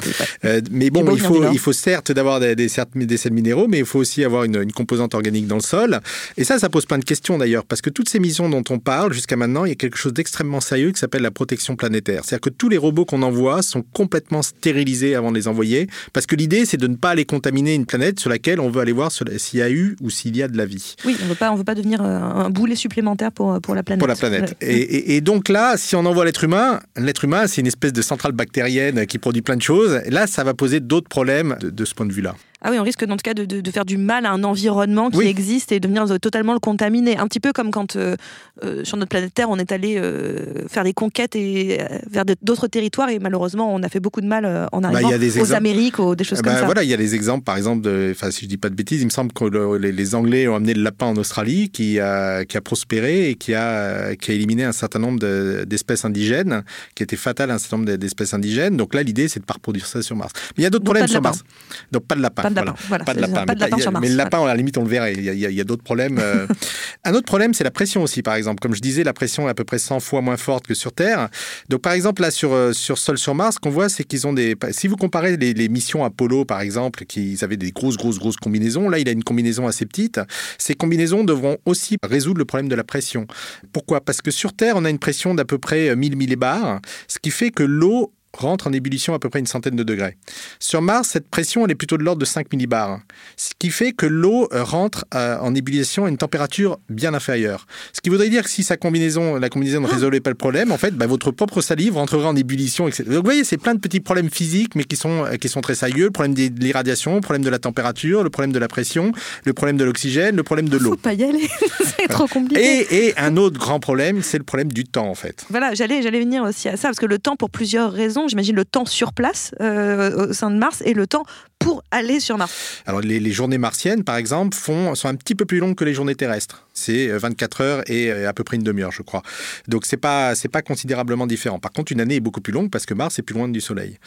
Euh, 0.46 0.62
mais 0.72 0.90
bon, 0.90 1.06
il 1.14 1.22
faut 1.22 1.52
il 1.52 1.60
faut 1.60 1.72
certes 1.74 2.12
d'avoir 2.12 2.40
des, 2.40 2.56
des, 2.56 2.70
certes 2.70 2.90
des 2.98 3.18
sels 3.18 3.34
minéraux, 3.34 3.68
mais 3.68 3.78
il 3.80 3.86
faut 3.86 4.00
aussi 4.00 4.24
avoir 4.24 4.46
une, 4.46 4.64
une 4.64 4.72
composante 4.74 5.14
organique 5.14 5.46
dans 5.46 5.58
le 5.58 5.62
sol. 5.62 6.00
Et 6.38 6.44
ça, 6.44 6.58
ça 6.58 6.70
pose 6.70 6.88
plein 6.88 6.98
de 6.98 7.06
questions 7.06 7.38
d'ailleurs, 7.38 7.66
parce 7.66 7.82
que 7.82 7.92
toutes 7.92 8.10
ces 8.10 8.20
missions 8.20 8.50
dont 8.50 8.64
on 8.72 8.80
parle 8.80 9.14
jusqu'à 9.14 9.36
maintenant, 9.36 9.66
il 9.66 9.70
y 9.70 9.74
a 9.74 9.76
quelque 9.76 9.98
chose 9.98 10.14
d'extrêmement 10.14 10.60
sérieux 10.60 10.92
qui 10.92 11.00
s'appelle 11.00 11.22
la 11.22 11.30
protection 11.30 11.76
planétaire. 11.76 12.22
C'est-à-dire 12.26 12.42
que 12.42 12.50
tous 12.50 12.68
les 12.70 12.78
robots 12.78 13.06
qu'on 13.06 13.22
envoie 13.22 13.62
sont 13.62 13.75
complètement 13.82 14.42
stérilisés 14.42 15.16
avant 15.16 15.32
de 15.32 15.36
les 15.38 15.48
envoyer, 15.48 15.88
parce 16.14 16.26
que 16.26 16.36
l'idée 16.36 16.66
c'est 16.66 16.78
de 16.78 16.88
ne 16.88 16.96
pas 16.96 17.10
aller 17.12 17.26
contaminer 17.26 17.74
une 17.76 17.86
planète 17.86 18.20
sur 18.20 18.30
laquelle 18.30 18.60
on 18.60 18.70
veut 18.70 18.82
aller 18.82 18.92
voir 18.92 19.12
s'il 19.12 19.60
y 19.60 19.62
a 19.62 19.70
eu 19.70 19.96
ou 20.02 20.10
s'il 20.10 20.36
y 20.38 20.44
a 20.44 20.48
de 20.48 20.58
la 20.58 20.66
vie. 20.66 20.96
Oui, 21.06 21.18
on 21.24 21.28
veut 21.28 21.36
pas, 21.36 21.52
on 21.52 21.56
veut 21.56 21.64
pas 21.64 21.76
devenir 21.76 22.02
euh, 22.02 22.20
un 22.20 22.50
boulet 22.50 22.76
supplémentaire 22.76 23.32
pour, 23.32 23.60
pour 23.62 23.76
la 23.76 23.84
planète. 23.84 24.00
Pour 24.00 24.08
la 24.08 24.16
planète. 24.16 24.56
Ouais. 24.62 24.68
Et, 24.74 24.82
et- 24.82 25.16
et 25.18 25.22
donc 25.22 25.50
là, 25.50 25.76
si 25.78 25.96
on 25.96 26.06
envoie 26.06 26.26
l'être 26.26 26.44
humain, 26.44 26.80
l'être 26.98 27.24
humain, 27.24 27.48
c'est 27.48 27.62
une 27.62 27.68
espèce 27.68 27.94
de 27.94 28.02
centrale 28.02 28.32
bactérienne 28.32 29.06
qui 29.06 29.18
produit 29.18 29.42
plein 29.42 29.56
de 29.58 29.62
choses. 29.62 30.00
Là, 30.08 30.28
ça 30.28 30.44
va 30.44 30.54
poser 30.54 30.80
d'autres 30.80 31.10
problèmes 31.10 31.58
de, 31.62 31.70
de 31.70 31.86
ce 31.86 31.94
point 31.94 32.06
de 32.06 32.14
vue-là. 32.14 32.36
Ah 32.62 32.70
oui, 32.72 32.80
on 32.80 32.84
risque 32.84 33.06
dans 33.06 33.16
tout 33.18 33.22
cas 33.24 33.34
de, 33.34 33.46
de- 33.46 33.62
de 33.62 33.72
faire 33.72 33.86
du 33.86 33.98
mal 33.98 34.26
à 34.26 34.32
un 34.32 34.44
environnement 34.44 35.10
qui 35.12 35.18
Oui. 35.18 35.28
existe 35.28 35.72
et 35.72 35.80
de 35.80 35.88
venir 35.88 36.06
totalement 36.20 36.54
le 36.54 36.60
contaminer. 36.60 37.18
Un 37.18 37.28
petit 37.28 37.40
peu 37.40 37.52
comme 37.54 37.70
quand 37.70 37.96
euh, 37.96 38.16
euh, 38.64 38.84
sur 38.84 38.98
notre 38.98 39.10
planète 39.10 39.34
Terre, 39.34 39.50
on 39.50 39.58
est 39.60 39.72
allé 39.72 39.98
euh, 39.98 40.68
faire 40.68 40.84
des 40.84 40.94
conquêtes 40.94 41.36
et, 41.36 41.80
vers 42.10 42.24
d'autres 42.42 42.68
territoires 42.68 43.10
et 43.10 43.20
malheureusement, 43.20 43.74
on 43.74 43.84
a 43.84 43.90
fait 43.90 44.00
beaucoup 44.00 44.22
de 44.22 44.26
mal 44.28 44.68
en 44.72 44.84
arrivant 44.84 45.10
il 45.10 45.12
y 45.12 45.14
a 45.14 45.18
des 45.18 45.40
aux. 45.40 45.54
Amériques 45.54 46.00
ou 46.00 46.16
des 46.16 46.24
choses 46.24 46.40
Eh 46.42 46.44
comme 46.44 46.54
ben, 46.54 46.60
ça. 46.60 46.66
voilà, 46.66 46.84
il 46.84 46.90
y 46.90 46.94
a 46.94 46.98
des 46.98 47.14
exemples, 47.14 47.44
par 47.44 47.58
exemple, 47.58 47.82
de, 47.84 48.10
enfin, 48.12 48.32
si 48.32 48.42
je 48.46 48.50
dis 48.50 48.58
pas 48.58 48.70
de 48.70 48.76
bêtises, 48.76 49.02
il 49.02 49.06
me 49.06 49.10
semble 49.12 49.32
que 49.32 49.44
le- 49.46 49.78
les, 49.78 49.92
les 49.92 50.16
Anglais 50.16 50.48
ont 50.48 50.56
amené 50.56 50.74
le 50.74 50.82
lapin 50.82 51.06
en 51.08 51.16
Australie, 51.18 51.70
qui 51.70 52.00
a, 52.00 52.46
qui 52.46 52.58
a 52.58 52.62
prospéré 52.62 53.30
et 53.30 53.36
qui 53.36 53.54
a, 53.54 54.16
qui 54.16 54.32
a 54.32 54.34
éliminé 54.34 54.64
un 54.64 54.72
certain 54.72 55.00
nombre 55.00 55.20
de- 55.20 55.66
d'espèces 55.68 56.04
indigènes, 56.06 56.64
qui 56.96 57.04
étaient 57.04 57.16
fatales 57.16 57.52
à 57.52 57.56
un 57.56 57.58
certain 57.60 57.78
nombre 57.78 57.96
d'espèces 57.96 58.34
indigènes. 58.34 58.76
Donc 58.78 58.94
là, 58.96 59.04
l'idée, 59.04 59.28
c'est 59.28 59.40
de 59.42 59.46
pas 59.46 59.54
reproduire 59.56 59.86
ça 59.86 60.02
sur 60.02 60.16
Mars. 60.16 60.32
Mais 60.58 60.62
il 60.62 60.64
y 60.64 60.68
a 60.68 60.70
d'autres 60.70 60.86
problèmes 60.86 61.08
sur. 61.08 61.22
Mars. 61.22 61.44
Donc 61.92 62.06
pas 62.06 62.16
de 62.16 62.22
lapin. 62.22 62.44
Pas 62.46 62.50
de 62.52 62.56
lapin, 62.56 62.76
voilà, 62.88 63.06
Pas 63.06 63.14
de 63.14 63.22
lapin. 63.22 63.34
ça, 63.34 63.46
pas 63.46 63.56
de 63.56 63.60
Mais 63.60 63.66
lapin 63.66 63.82
sur 63.82 63.92
Mars, 63.92 64.02
Mais 64.04 64.10
le 64.10 64.16
lapin, 64.16 64.44
à 64.44 64.48
la 64.48 64.56
limite, 64.56 64.78
on 64.78 64.84
le 64.84 64.90
verrait. 64.90 65.14
Il 65.14 65.24
y 65.24 65.62
a, 65.62 65.64
d'autres 65.64 65.84
problèmes. 65.84 66.20
euh. 66.20 66.48
un 67.04 67.14
autre 67.14 67.26
problème, 67.26 67.54
c'est 67.54 67.64
la 67.64 67.72
pression 67.72 68.04
aussi, 68.04 68.22
par 68.22 68.36
exemple. 68.36 68.60
Comme 68.60 68.76
je 68.76 68.82
disais, 68.82 69.04
la 69.04 69.14
pression 69.14 69.48
est 69.48 69.52
à 69.52 69.54
peu 69.54 69.64
près 69.64 69.80
100 69.80 70.00
fois 70.00 70.22
moins 70.22 70.38
forte 70.38 70.68
que 70.68 70.74
sur 70.74 70.92
Terre. 70.92 71.30
Donc, 71.70 71.82
par 71.82 71.94
exemple, 71.94 72.22
là, 72.22 72.32
sur, 72.32 72.54
euh, 72.54 72.74
sur 72.74 72.98
Sol 72.98 73.18
sur 73.18 73.34
Mars, 73.36 73.56
ce 73.56 73.60
qu'on 73.60 73.70
voit, 73.70 73.90
c'est 73.90 74.04
qu'ils 74.04 74.28
ont 74.28 74.34
des. 74.34 74.56
Si 74.72 74.88
vous 74.88 74.96
comparez 74.96 75.38
les, 75.38 75.54
les 75.54 75.70
missions 75.70 76.04
Apollo, 76.04 76.46
par 76.46 76.62
exemple, 76.62 77.06
qui 77.06 77.38
avaient 77.42 77.58
des 77.58 77.72
grosses, 77.72 77.98
grosses, 77.98 78.20
grosses 78.20 78.38
combinaisons, 78.38 78.90
là, 78.90 79.00
il 79.00 79.10
a 79.10 79.12
une 79.12 79.24
combinaison 79.24 79.68
assez 79.68 79.86
petite. 79.86 80.20
Ces 80.58 80.76
combinaisons 80.76 81.24
devront 81.24 81.58
aussi 81.66 81.98
résoudre 82.04 82.40
le 82.40 82.46
problème 82.46 82.70
de 82.70 82.76
la 82.76 82.84
pression. 82.84 83.26
Pourquoi? 83.74 84.02
Parce 84.02 84.22
que 84.22 84.32
sur 84.32 84.54
Terre, 84.54 84.76
on 84.78 84.86
a 84.86 84.90
une 84.90 85.00
pression 85.00 85.34
d'à 85.34 85.46
peu 85.46 85.58
près 85.58 85.90
euh, 85.90 85.96
1000 85.96 86.16
millibars, 86.16 86.80
ce 87.08 87.20
qui 87.20 87.32
fait 87.32 87.52
que 87.52 87.64
l'eau 87.64 88.14
rentre 88.36 88.68
en 88.68 88.74
ébullition 88.74 89.14
à 89.14 89.20
peu 89.20 89.30
près 89.30 89.40
une 89.40 89.48
centaine 89.48 89.76
de 89.76 89.84
degrés. 89.84 90.18
Sur 90.60 90.82
Mars, 90.82 91.10
cette 91.10 91.30
pression, 91.30 91.66
elle 91.66 91.72
est 91.72 91.76
plutôt 91.76 91.98
de 91.98 92.04
l'ordre 92.04 92.20
de 92.20 92.26
5 92.26 92.52
millibars, 92.52 93.00
ce 93.38 93.52
qui 93.58 93.70
fait 93.70 93.92
que 93.92 94.06
l'eau 94.06 94.48
euh, 94.54 94.64
rentre 94.64 95.06
euh, 95.16 95.38
en 95.40 95.54
ébullition 95.56 96.06
à 96.06 96.10
une 96.10 96.18
température 96.18 96.78
bien 96.90 97.14
inférieure. 97.14 97.66
Ce 97.94 98.02
qui 98.02 98.10
voudrait 98.10 98.30
dire 98.30 98.44
que 98.44 98.50
si 98.50 98.64
sa 98.64 98.78
combinaison, 98.78 99.36
la 99.36 99.50
combinaison 99.50 99.82
ne 99.82 99.88
résolvait 99.88 100.20
pas 100.20 100.30
le 100.30 100.36
problème, 100.36 100.72
en 100.72 100.78
fait, 100.78 100.96
bah, 100.96 101.08
votre 101.08 101.32
propre 101.32 101.62
salive 101.62 101.96
rentrerait 101.96 102.28
en 102.28 102.36
ébullition, 102.36 102.88
etc. 102.88 103.04
Donc 103.06 103.18
vous 103.18 103.24
voyez, 103.24 103.44
c'est 103.44 103.58
plein 103.58 103.74
de 103.76 103.80
petits 103.80 104.00
problèmes 104.00 104.30
physiques, 104.30 104.76
mais 104.76 104.84
qui 104.84 104.96
sont, 104.96 105.26
euh, 105.26 105.36
qui 105.38 105.50
sont 105.50 105.62
très 105.62 105.76
sérieux. 105.76 106.06
Le 106.06 106.12
problème 106.12 106.34
de 106.34 106.50
l'irradiation, 106.60 107.16
le 107.16 107.22
problème 107.22 107.44
de 107.44 107.50
la 107.50 107.60
température, 107.60 108.24
le 108.24 108.30
problème 108.30 108.52
de 108.52 108.60
la 108.60 108.68
pression, 108.68 109.12
le 109.46 109.54
problème 109.54 109.78
de 109.78 109.84
l'oxygène, 109.84 110.36
le 110.36 110.44
problème 110.44 110.70
de 110.70 110.78
Faut 110.78 110.84
l'eau. 110.92 110.96
pas 110.98 111.14
y 111.14 111.24
aller, 111.24 111.48
c'est 111.98 112.08
trop 112.08 112.28
compliqué. 112.28 112.62
Et, 112.62 113.08
et 113.08 113.18
un 113.20 113.38
autre 113.38 113.58
grand 113.60 113.80
problème, 113.80 114.22
c'est 114.22 114.38
le 114.38 114.44
problème 114.44 114.72
du 114.72 114.84
temps, 114.84 115.08
en 115.10 115.16
fait. 115.16 115.46
Voilà, 115.50 115.74
j'allais 115.74 116.02
venir 116.02 116.44
aussi 116.44 116.68
à 116.70 116.78
ça, 116.78 116.90
parce 116.90 117.00
que 117.00 117.06
le 117.06 117.20
temps, 117.20 117.36
pour 117.36 117.50
plusieurs 117.50 117.92
raisons, 117.92 118.25
j'imagine 118.28 118.56
le 118.56 118.66
temps 118.66 118.86
sur 118.86 119.14
place 119.14 119.54
euh, 119.62 120.30
au 120.30 120.34
sein 120.34 120.52
de 120.52 120.58
Mars 120.58 120.82
et 120.86 120.94
le 120.94 121.08
temps 121.08 121.26
pour 121.60 121.84
aller 121.90 122.20
sur 122.20 122.38
Mars. 122.38 122.84
Alors 122.86 123.02
les, 123.02 123.32
journées 123.32 123.58
martiennes, 123.58 124.04
par 124.04 124.18
exemple, 124.18 124.56
font, 124.56 124.94
sont 124.94 125.08
un 125.08 125.16
petit 125.16 125.34
peu 125.34 125.46
plus 125.46 125.58
longues 125.58 125.76
que 125.76 125.84
les 125.84 125.96
journées 125.96 126.14
terrestres. 126.14 126.68
C'est 126.74 127.10
euh, 127.10 127.18
24 127.18 127.62
heures 127.62 127.90
et 127.90 128.12
euh, 128.12 128.30
à 128.30 128.34
peu 128.34 128.44
près 128.44 128.58
une 128.58 128.64
demi-heure, 128.64 128.92
je 128.92 129.02
crois. 129.02 129.24
Donc 129.68 129.86
c'est 129.86 129.98
pas 129.98 130.34
pas 130.52 130.62
considérablement 130.62 131.26
différent. 131.26 131.58
Par 131.58 131.72
contre, 131.72 131.92
une 131.92 132.02
année 132.02 132.16
est 132.16 132.20
beaucoup 132.20 132.40
plus 132.40 132.54
longue 132.54 132.70
parce 132.70 132.86
que 132.86 132.94
Mars 132.94 133.18
est 133.18 133.24
plus 133.24 133.34
loin 133.34 133.48
du 133.48 133.62
Soleil. 133.62 133.98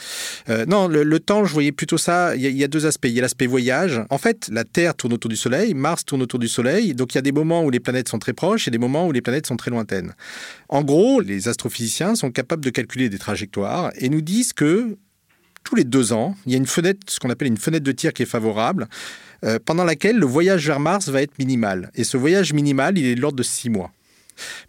Euh, 0.49 0.67
non, 0.67 0.87
le, 0.87 1.21
temps, 1.21 1.45
je 1.45 1.53
voyais 1.53 1.73
plutôt 1.73 1.99
ça. 1.99 2.37
Il 2.37 2.43
y, 2.43 2.49
y 2.49 2.65
a 2.65 2.69
deux 2.69 2.87
aspects. 2.87 3.09
Il 3.09 3.15
y 3.15 3.19
a 3.19 3.23
l'aspect 3.23 3.47
voyage. 3.47 4.01
En 4.09 4.19
fait, 4.19 4.49
la 4.53 4.63
Terre 4.65 4.95
tourne 4.95 5.13
autour 5.13 5.29
du 5.29 5.37
Soleil, 5.37 5.75
Mars 5.75 6.05
tourne 6.05 6.23
autour 6.23 6.39
du 6.39 6.49
Soleil. 6.49 6.95
Donc 6.95 7.15
il 7.15 7.17
y 7.17 7.19
a 7.19 7.23
des 7.23 7.33
moments 7.33 7.65
où 7.65 7.71
les 7.71 7.81
planètes 7.81 8.09
sont 8.09 8.21
très 8.21 8.35
proches 8.35 8.69
et 8.69 8.71
des 8.71 8.79
moments 8.79 9.07
où 9.09 9.13
les 9.13 9.21
planètes 9.21 9.47
sont 9.47 9.57
très 9.57 9.73
lointaines. 9.73 10.15
En 10.69 10.83
gros, 10.83 11.21
les 11.21 11.49
astrophysiciens 11.49 12.15
sont 12.15 12.31
capables 12.31 12.65
de 12.65 12.71
calculer 12.71 13.09
des 13.09 13.19
trajectoires 13.19 13.91
et 13.97 14.08
nous 14.11 14.21
disent 14.21 14.53
que 14.53 14.97
tous 15.65 15.75
les 15.75 15.85
deux 15.85 16.13
ans, 16.13 16.35
il 16.47 16.53
y 16.53 16.55
a 16.55 16.59
une 16.59 16.67
fenêtre, 16.67 17.01
ce 17.09 17.21
qu'on 17.21 17.31
appelle 17.31 17.49
une 17.49 17.59
fenêtre 17.59 17.85
de 17.85 17.93
tir 17.93 18.13
qui 18.13 18.23
est 18.23 18.27
favorable, 18.27 18.89
euh, 19.45 19.59
pendant 19.65 19.85
laquelle 19.85 20.17
le 20.17 20.27
voyage 20.27 20.67
vers 20.67 20.81
Mars 20.81 21.09
va 21.09 21.23
être 21.23 21.39
minimal. 21.39 21.91
Et 21.95 22.05
ce 22.05 22.17
voyage 22.17 22.53
minimal, 22.53 22.97
il 22.99 23.07
est 23.07 23.15
de 23.15 23.21
l'ordre 23.21 23.37
de 23.37 23.43
six 23.43 23.71
mois. 23.71 23.93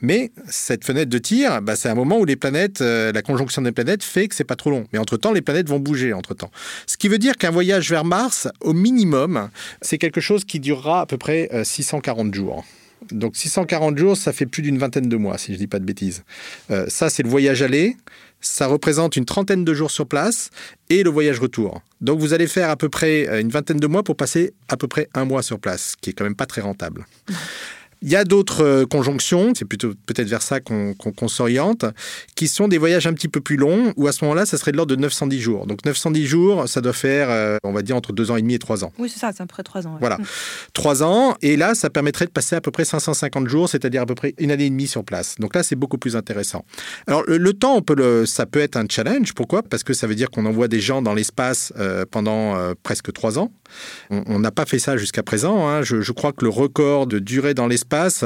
Mais 0.01 0.31
cette 0.47 0.83
fenêtre 0.83 1.09
de 1.09 1.17
tir, 1.17 1.61
bah, 1.61 1.75
c'est 1.75 1.89
un 1.89 1.95
moment 1.95 2.19
où 2.19 2.25
les 2.25 2.35
planètes, 2.35 2.81
euh, 2.81 3.11
la 3.11 3.21
conjonction 3.21 3.61
des 3.61 3.71
planètes 3.71 4.03
fait 4.03 4.27
que 4.27 4.35
c'est 4.35 4.43
pas 4.43 4.55
trop 4.55 4.71
long. 4.71 4.85
Mais 4.93 4.99
entre-temps, 4.99 5.31
les 5.31 5.41
planètes 5.41 5.69
vont 5.69 5.79
bouger 5.79 6.13
entre-temps. 6.13 6.51
Ce 6.87 6.97
qui 6.97 7.07
veut 7.07 7.17
dire 7.17 7.37
qu'un 7.37 7.51
voyage 7.51 7.89
vers 7.89 8.05
Mars, 8.05 8.47
au 8.61 8.73
minimum, 8.73 9.49
c'est 9.81 9.97
quelque 9.97 10.21
chose 10.21 10.45
qui 10.45 10.59
durera 10.59 11.01
à 11.01 11.05
peu 11.05 11.17
près 11.17 11.49
euh, 11.53 11.63
640 11.63 12.33
jours. 12.33 12.65
Donc 13.11 13.37
640 13.37 13.97
jours, 13.97 14.17
ça 14.17 14.33
fait 14.33 14.45
plus 14.45 14.61
d'une 14.61 14.77
vingtaine 14.77 15.07
de 15.07 15.15
mois, 15.15 15.37
si 15.37 15.53
je 15.53 15.57
dis 15.57 15.67
pas 15.67 15.79
de 15.79 15.85
bêtises. 15.85 16.23
Euh, 16.69 16.85
ça, 16.89 17.09
c'est 17.09 17.23
le 17.23 17.29
voyage 17.29 17.61
aller. 17.61 17.95
Ça 18.41 18.67
représente 18.67 19.15
une 19.15 19.25
trentaine 19.25 19.65
de 19.65 19.73
jours 19.73 19.91
sur 19.91 20.07
place 20.07 20.49
et 20.89 21.03
le 21.03 21.09
voyage 21.09 21.39
retour. 21.39 21.81
Donc 22.01 22.19
vous 22.19 22.33
allez 22.33 22.47
faire 22.47 22.69
à 22.69 22.77
peu 22.77 22.89
près 22.89 23.27
euh, 23.27 23.41
une 23.41 23.49
vingtaine 23.49 23.79
de 23.79 23.87
mois 23.87 24.03
pour 24.03 24.15
passer 24.15 24.53
à 24.67 24.77
peu 24.77 24.87
près 24.87 25.09
un 25.13 25.25
mois 25.25 25.43
sur 25.43 25.59
place, 25.59 25.91
ce 25.91 25.97
qui 25.97 26.11
est 26.11 26.13
quand 26.13 26.23
même 26.23 26.35
pas 26.35 26.45
très 26.45 26.61
rentable. 26.61 27.05
Il 28.01 28.09
y 28.09 28.15
a 28.15 28.23
d'autres 28.23 28.63
euh, 28.63 28.85
conjonctions, 28.85 29.53
c'est 29.57 29.65
plutôt 29.65 29.93
peut-être 30.05 30.27
vers 30.29 30.41
ça 30.41 30.59
qu'on 30.59 30.95
s'oriente, 31.27 31.85
qui 32.35 32.47
sont 32.47 32.67
des 32.67 32.77
voyages 32.77 33.07
un 33.07 33.13
petit 33.13 33.27
peu 33.27 33.41
plus 33.41 33.57
longs, 33.57 33.93
où 33.97 34.07
à 34.07 34.11
ce 34.11 34.23
moment-là, 34.23 34.45
ça 34.45 34.57
serait 34.57 34.71
de 34.71 34.77
l'ordre 34.77 34.95
de 34.95 35.01
910 35.01 35.39
jours. 35.41 35.67
Donc 35.67 35.83
910 35.85 36.25
jours, 36.25 36.69
ça 36.69 36.81
doit 36.81 36.93
faire, 36.93 37.29
euh, 37.29 37.57
on 37.63 37.71
va 37.73 37.81
dire, 37.81 37.95
entre 37.95 38.13
deux 38.13 38.31
ans 38.31 38.37
et 38.37 38.41
demi 38.41 38.53
et 38.53 38.59
trois 38.59 38.83
ans. 38.85 38.93
Oui, 38.99 39.09
c'est 39.09 39.19
ça, 39.19 39.31
c'est 39.35 39.41
à 39.41 39.45
peu 39.45 39.51
près 39.53 39.63
trois 39.63 39.85
ans. 39.85 39.91
ouais. 39.93 39.97
Voilà, 39.99 40.17
trois 40.73 41.03
ans, 41.03 41.35
et 41.41 41.57
là, 41.57 41.75
ça 41.75 41.89
permettrait 41.89 42.25
de 42.25 42.31
passer 42.31 42.55
à 42.55 42.61
peu 42.61 42.71
près 42.71 42.85
550 42.85 43.47
jours, 43.47 43.67
c'est-à-dire 43.69 44.01
à 44.03 44.05
peu 44.05 44.15
près 44.15 44.33
une 44.37 44.51
année 44.51 44.65
et 44.67 44.69
demie 44.69 44.87
sur 44.87 45.03
place. 45.03 45.35
Donc 45.39 45.53
là, 45.55 45.63
c'est 45.63 45.75
beaucoup 45.75 45.97
plus 45.97 46.15
intéressant. 46.15 46.63
Alors, 47.07 47.23
le, 47.27 47.37
le 47.37 47.53
temps, 47.53 47.75
on 47.75 47.81
peut 47.81 47.95
le, 47.95 48.25
ça 48.25 48.45
peut 48.45 48.59
être 48.59 48.77
un 48.77 48.85
challenge. 48.89 49.33
Pourquoi? 49.33 49.61
Parce 49.63 49.83
que 49.83 49.93
ça 49.93 50.07
veut 50.07 50.15
dire 50.15 50.29
qu'on 50.29 50.45
envoie 50.45 50.67
des 50.67 50.79
gens 50.79 51.01
dans 51.01 51.13
l'espace 51.13 51.73
euh, 51.77 52.05
pendant 52.09 52.55
euh, 52.55 52.73
presque 52.81 53.11
trois 53.11 53.37
ans. 53.39 53.51
On 54.09 54.23
on 54.25 54.39
n'a 54.39 54.51
pas 54.51 54.65
fait 54.65 54.79
ça 54.79 54.95
jusqu'à 54.97 55.23
présent. 55.23 55.67
hein. 55.67 55.81
Je, 55.81 56.01
je 56.01 56.11
crois 56.11 56.31
que 56.33 56.45
le 56.45 56.49
record 56.49 57.07
de 57.07 57.19
durée 57.19 57.53
dans 57.53 57.67
l'espace 57.67 57.88
l'espace. 57.89 58.23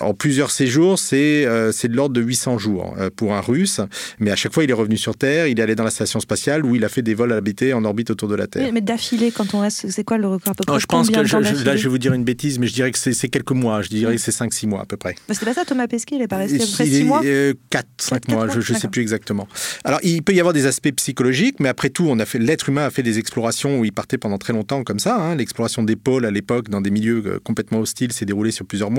En 0.00 0.14
plusieurs 0.14 0.50
séjours, 0.50 0.98
c'est 0.98 1.46
euh, 1.46 1.72
c'est 1.72 1.88
de 1.88 1.96
l'ordre 1.96 2.14
de 2.14 2.20
800 2.20 2.58
jours 2.58 2.94
euh, 2.98 3.10
pour 3.14 3.34
un 3.34 3.40
Russe. 3.40 3.80
Mais 4.18 4.30
à 4.30 4.36
chaque 4.36 4.52
fois, 4.52 4.64
il 4.64 4.70
est 4.70 4.74
revenu 4.74 4.96
sur 4.96 5.16
Terre, 5.16 5.46
il 5.46 5.58
est 5.58 5.62
allé 5.62 5.74
dans 5.74 5.84
la 5.84 5.90
station 5.90 6.20
spatiale 6.20 6.64
où 6.64 6.74
il 6.74 6.84
a 6.84 6.88
fait 6.88 7.02
des 7.02 7.14
vols 7.14 7.32
habités 7.32 7.72
en 7.72 7.84
orbite 7.84 8.10
autour 8.10 8.28
de 8.28 8.34
la 8.34 8.46
Terre. 8.46 8.64
Mais, 8.64 8.72
mais 8.72 8.80
d'affilée, 8.80 9.30
quand 9.30 9.54
on 9.54 9.60
reste, 9.60 9.88
c'est 9.90 10.04
quoi 10.04 10.18
le 10.18 10.26
record 10.28 10.52
à 10.52 10.54
peu 10.54 10.64
près 10.64 10.76
Oh, 10.76 10.78
je 10.78 10.86
pense 10.86 11.08
que 11.10 11.24
je- 11.24 11.42
je- 11.42 11.64
là, 11.64 11.76
je 11.76 11.82
vais 11.84 11.88
vous 11.88 11.98
dire 11.98 12.12
une 12.12 12.24
bêtise, 12.24 12.58
mais 12.58 12.66
je 12.66 12.74
dirais 12.74 12.90
que 12.92 12.98
c'est 12.98 13.12
c'est 13.12 13.28
quelques 13.28 13.52
mois. 13.52 13.82
Je 13.82 13.88
dirais 13.88 14.16
que 14.16 14.20
c'est 14.20 14.32
5-6 14.32 14.66
mois 14.66 14.82
à 14.82 14.84
peu 14.86 14.96
près. 14.96 15.14
Mais 15.28 15.34
C'était 15.34 15.46
pas 15.46 15.54
ça, 15.54 15.64
Thomas 15.64 15.86
Pesquet, 15.86 16.16
il 16.16 16.22
est 16.22 16.28
pas 16.28 16.36
resté 16.38 16.56
à 16.56 16.66
peu 16.66 16.72
près 16.72 16.86
Il 16.86 16.92
6 16.92 17.00
est, 17.00 17.04
mois 17.04 17.22
euh, 17.24 17.54
4, 17.70 17.86
5 17.98 18.14
Quatre 18.16 18.28
mois, 18.34 18.46
mois, 18.46 18.60
je 18.60 18.72
ne 18.72 18.78
sais 18.78 18.88
plus 18.88 19.02
exactement. 19.02 19.46
Alors, 19.84 20.00
il 20.02 20.22
peut 20.22 20.32
y 20.32 20.40
avoir 20.40 20.52
des 20.52 20.66
aspects 20.66 20.90
psychologiques, 20.96 21.60
mais 21.60 21.68
après 21.68 21.90
tout, 21.90 22.06
on 22.08 22.18
a 22.18 22.24
fait 22.26 22.38
l'être 22.38 22.68
humain 22.68 22.86
a 22.86 22.90
fait 22.90 23.02
des 23.02 23.18
explorations 23.18 23.78
où 23.80 23.84
il 23.84 23.92
partait 23.92 24.18
pendant 24.18 24.38
très 24.38 24.52
longtemps 24.52 24.82
comme 24.84 24.98
ça. 24.98 25.16
hein. 25.16 25.36
L'exploration 25.36 25.82
des 25.82 25.96
pôles 25.96 26.24
à 26.24 26.30
l'époque, 26.30 26.68
dans 26.68 26.80
des 26.80 26.90
milieux 26.90 27.22
euh, 27.26 27.38
complètement 27.42 27.80
hostiles, 27.80 28.12
s'est 28.12 28.24
déroulée 28.24 28.50
sur 28.50 28.64
plusieurs 28.66 28.90
mois. 28.90 28.95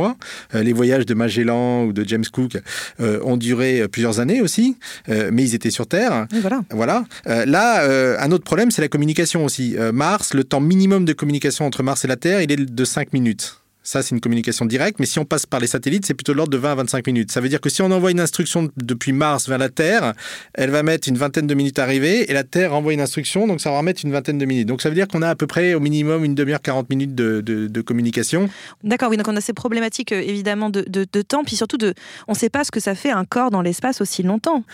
Euh, 0.56 0.64
les 0.64 0.74
voyages 0.74 1.06
de 1.06 1.14
Magellan 1.14 1.86
ou 1.86 1.94
de 1.94 2.08
James 2.08 2.26
Cook 2.32 2.58
euh, 3.00 3.20
ont 3.24 3.38
duré 3.38 3.82
euh, 3.82 3.88
plusieurs 3.88 4.20
années 4.20 4.42
aussi, 4.42 4.78
mais 5.08 5.44
ils 5.44 5.56
étaient 5.56 5.72
sur 5.72 5.88
Terre. 5.88 6.28
Voilà. 6.42 6.62
Voilà. 6.72 7.04
Là, 7.26 8.20
un 8.20 8.32
autre 8.32 8.44
problème, 8.44 8.72
c'est 8.72 8.82
la 8.82 8.88
communication 8.88 9.46
aussi. 9.46 9.76
Mars, 9.94 10.34
le 10.34 10.44
temps 10.44 10.60
minimum 10.60 11.06
de 11.06 11.14
communication 11.14 11.66
entre 11.66 11.84
Mars 11.84 12.06
et 12.06 12.08
la 12.08 12.16
Terre, 12.16 12.42
il 12.42 12.52
est 12.52 12.58
de 12.58 12.86
5 12.86 13.14
minutes. 13.14 13.60
Ça, 13.88 14.02
c'est 14.02 14.14
une 14.14 14.20
communication 14.20 14.66
directe, 14.66 15.00
mais 15.00 15.06
si 15.06 15.18
on 15.18 15.24
passe 15.24 15.46
par 15.46 15.62
les 15.62 15.68
satellites, 15.68 16.06
c'est 16.06 16.14
plutôt 16.14 16.34
de 16.34 16.38
l'ordre 16.38 16.52
de 16.52 16.58
20 16.58 16.72
à 16.74 16.76
25 16.76 17.08
minutes. 17.08 17.32
Ça 17.32 17.40
veut 17.40 17.48
dire 17.48 17.62
que 17.62 17.70
si 17.70 17.82
on 17.82 17.90
envoie 17.92 18.12
une 18.12 18.20
instruction 18.20 18.70
depuis 18.76 19.14
Mars 19.14 19.48
vers 19.48 19.58
la 19.58 19.70
Terre, 19.70 20.14
elle 20.56 20.72
va 20.72 20.84
mettre 20.84 21.08
une 21.08 21.18
vingtaine 21.18 21.48
de 21.48 21.54
minutes 21.54 21.80
à 21.80 21.84
arriver, 21.84 22.30
et 22.30 22.34
la 22.34 22.44
Terre 22.44 22.74
envoie 22.74 22.92
une 22.92 23.00
instruction, 23.00 23.48
donc 23.48 23.62
ça 23.62 23.72
va 23.72 23.78
remettre 23.78 24.02
une 24.04 24.12
vingtaine 24.12 24.38
de 24.40 24.44
minutes. 24.46 24.68
Donc 24.68 24.82
ça 24.82 24.90
veut 24.90 24.96
dire 24.96 25.08
qu'on 25.08 25.22
a 25.22 25.30
à 25.30 25.36
peu 25.36 25.48
près 25.48 25.74
au 25.74 25.80
minimum 25.80 26.26
une 26.26 26.36
demi-heure, 26.36 26.62
40 26.62 26.90
minutes 26.90 27.16
de, 27.16 27.40
de- 27.40 27.68
de 27.68 27.82
communication. 27.82 28.50
D'accord, 28.84 29.10
oui, 29.10 29.16
donc 29.16 29.30
on 29.30 29.36
a 29.38 29.42
ces 29.42 29.54
problématiques 29.54 30.12
euh, 30.12 30.20
évidemment 30.22 30.70
de, 30.70 30.82
temps, 31.22 31.46
puis 31.46 31.56
surtout 31.56 31.78
de, 31.78 31.94
on 32.28 32.34
ne 32.34 32.38
sait 32.38 32.50
pas 32.50 32.66
ce 32.66 32.72
que 32.72 32.82
ça 32.82 32.94
fait 32.94 33.12
un 33.12 33.24
corps 33.24 33.52
dans 33.52 33.62
l'espace 33.62 34.02
aussi 34.02 34.22
longtemps. 34.22 34.66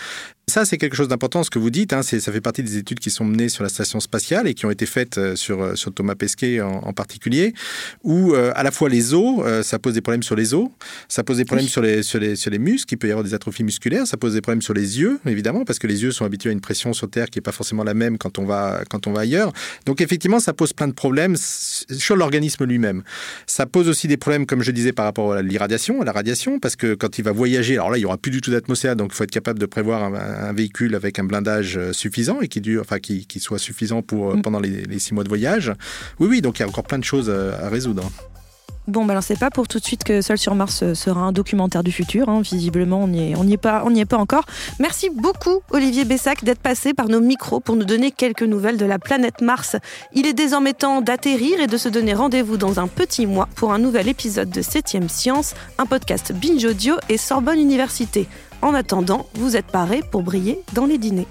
Ça, 0.49 0.65
c'est 0.65 0.77
quelque 0.77 0.97
chose 0.97 1.07
d'important, 1.07 1.43
ce 1.43 1.49
que 1.49 1.57
vous 1.57 1.69
dites. 1.69 1.93
Hein, 1.93 2.01
ça 2.03 2.19
fait 2.19 2.41
partie 2.41 2.63
des 2.63 2.77
études 2.77 2.99
qui 2.99 3.09
sont 3.09 3.23
menées 3.23 3.47
sur 3.47 3.63
la 3.63 3.69
station 3.69 4.01
spatiale 4.01 4.45
et 4.47 4.53
qui 4.53 4.65
ont 4.65 4.71
été 4.71 4.85
faites 4.85 5.17
euh, 5.17 5.35
sur, 5.37 5.61
euh, 5.61 5.75
sur 5.75 5.93
Thomas 5.93 6.15
Pesquet 6.15 6.59
en, 6.59 6.79
en 6.83 6.91
particulier, 6.93 7.53
où 8.03 8.33
euh, 8.33 8.51
à 8.55 8.63
la 8.63 8.71
fois 8.71 8.89
les 8.89 9.02
os, 9.11 9.41
euh, 9.43 9.63
ça 9.63 9.79
pose 9.79 9.93
des 9.95 10.01
problèmes 10.01 10.23
sur 10.23 10.35
les 10.35 10.53
os, 10.53 10.69
ça 11.09 11.23
pose 11.23 11.37
des 11.37 11.45
problèmes 11.45 11.67
sur, 11.67 11.81
les, 11.81 12.03
sur, 12.03 12.19
les, 12.19 12.35
sur 12.35 12.51
les 12.51 12.59
muscles, 12.59 12.93
il 12.93 12.97
peut 12.97 13.07
y 13.07 13.11
avoir 13.11 13.23
des 13.23 13.33
atrophies 13.33 13.63
musculaires, 13.63 14.05
ça 14.05 14.17
pose 14.17 14.33
des 14.33 14.41
problèmes 14.41 14.61
sur 14.61 14.75
les 14.75 14.99
yeux, 14.99 15.19
évidemment, 15.25 15.65
parce 15.65 15.79
que 15.79 15.87
les 15.87 16.03
yeux 16.03 16.11
sont 16.11 16.25
habitués 16.25 16.51
à 16.51 16.53
une 16.53 16.61
pression 16.61 16.93
sur 16.93 17.09
Terre 17.09 17.29
qui 17.31 17.39
n'est 17.39 17.43
pas 17.43 17.51
forcément 17.51 17.83
la 17.83 17.95
même 17.95 18.19
quand 18.19 18.37
on 18.37 18.45
va, 18.45 18.83
quand 18.89 19.07
on 19.07 19.13
va 19.13 19.21
ailleurs. 19.21 19.51
Donc 19.87 19.99
effectivement, 19.99 20.39
ça 20.39 20.53
pose 20.53 20.73
plein 20.73 20.87
de 20.87 20.93
problèmes 20.93 21.35
sur 21.35 22.15
l'organisme 22.15 22.65
lui-même. 22.65 23.01
Ça 23.47 23.65
pose 23.65 23.87
aussi 23.89 24.07
des 24.07 24.17
problèmes, 24.17 24.45
comme 24.45 24.61
je 24.61 24.71
disais, 24.71 24.91
par 24.91 25.05
rapport 25.05 25.33
à 25.33 25.41
l'irradiation, 25.41 26.01
à 26.01 26.05
la 26.05 26.11
radiation, 26.11 26.59
parce 26.59 26.75
que 26.75 26.93
quand 26.93 27.17
il 27.17 27.23
va 27.23 27.31
voyager, 27.31 27.73
alors 27.73 27.89
là, 27.89 27.97
il 27.97 28.01
n'y 28.01 28.05
aura 28.05 28.17
plus 28.17 28.31
du 28.31 28.41
tout 28.41 28.51
d'atmosphère, 28.51 28.95
donc 28.95 29.11
il 29.13 29.15
faut 29.15 29.23
être 29.23 29.31
capable 29.31 29.57
de 29.57 29.65
prévoir 29.65 30.03
un, 30.03 30.13
un 30.13 30.53
véhicule 30.53 30.93
avec 30.93 31.17
un 31.17 31.23
blindage 31.23 31.77
euh, 31.77 31.91
suffisant 31.93 32.41
et 32.41 32.47
qui 32.47 32.61
dure, 32.61 32.81
enfin, 32.81 32.99
qui, 32.99 33.25
qui 33.25 33.39
soit 33.39 33.57
suffisant 33.57 34.03
pour 34.03 34.31
euh, 34.31 34.33
Mm. 34.35 34.41
pendant 34.41 34.59
les, 34.59 34.83
les 34.83 34.99
six 34.99 35.13
mois 35.13 35.23
de 35.23 35.29
voyage. 35.29 35.71
Oui, 36.19 36.27
oui, 36.29 36.41
donc 36.41 36.59
il 36.59 36.61
y 36.61 36.65
a 36.65 36.67
encore 36.67 36.83
plein 36.83 36.99
de 36.99 37.03
choses 37.03 37.29
à 37.29 37.69
résoudre. 37.69 38.11
Bon, 38.87 39.05
bah 39.05 39.13
alors 39.13 39.23
c'est 39.23 39.39
pas 39.39 39.49
pour 39.49 39.69
tout 39.69 39.79
de 39.79 39.83
suite 39.85 40.03
que 40.03 40.21
Seul 40.21 40.37
sur 40.37 40.55
Mars 40.55 40.83
euh, 40.83 40.93
sera 40.93 41.21
un 41.21 41.31
documentaire 41.31 41.83
du 41.83 41.91
futur. 41.91 42.27
hein. 42.27 42.41
Visiblement, 42.41 43.03
on 43.03 43.07
n'y 43.07 43.53
est, 43.53 43.57
pas, 43.57 43.83
est 43.95 44.05
pas 44.05 44.17
encore. 44.17 44.43
Merci 44.79 45.09
beaucoup, 45.09 45.61
Olivier 45.71 46.03
Bessac, 46.03 46.43
d'être 46.43 46.59
passé 46.59 46.93
par 46.93 47.07
nos 47.07 47.21
micros 47.21 47.61
pour 47.61 47.77
nous 47.77 47.85
donner 47.85 48.11
quelques 48.11 48.43
nouvelles 48.43 48.77
de 48.77 48.85
la 48.85 48.99
planète 48.99 49.41
Mars. 49.41 49.77
Il 50.13 50.25
est 50.25 50.33
désormais 50.33 50.73
temps 50.73 50.99
d'atterrir 51.01 51.61
et 51.61 51.67
de 51.67 51.77
se 51.77 51.87
donner 51.87 52.13
rendez-vous 52.13 52.57
dans 52.57 52.79
un 52.79 52.87
petit 52.87 53.25
mois 53.25 53.47
pour 53.55 53.71
un 53.71 53.79
nouvel 53.79 54.09
épisode 54.09 54.49
de 54.49 54.61
7ème 54.61 55.07
Science, 55.07 55.55
un 55.77 55.85
podcast 55.85 56.33
Binge 56.33 56.65
Audio 56.65 56.95
et 57.07 57.17
Sorbonne 57.17 57.59
Université. 57.59 58.27
En 58.61 58.73
attendant, 58.73 59.27
vous 59.35 59.55
êtes 59.55 59.67
parés 59.67 60.01
pour 60.11 60.23
briller 60.23 60.61
dans 60.73 60.85
les 60.85 60.97
dîners. 60.97 61.27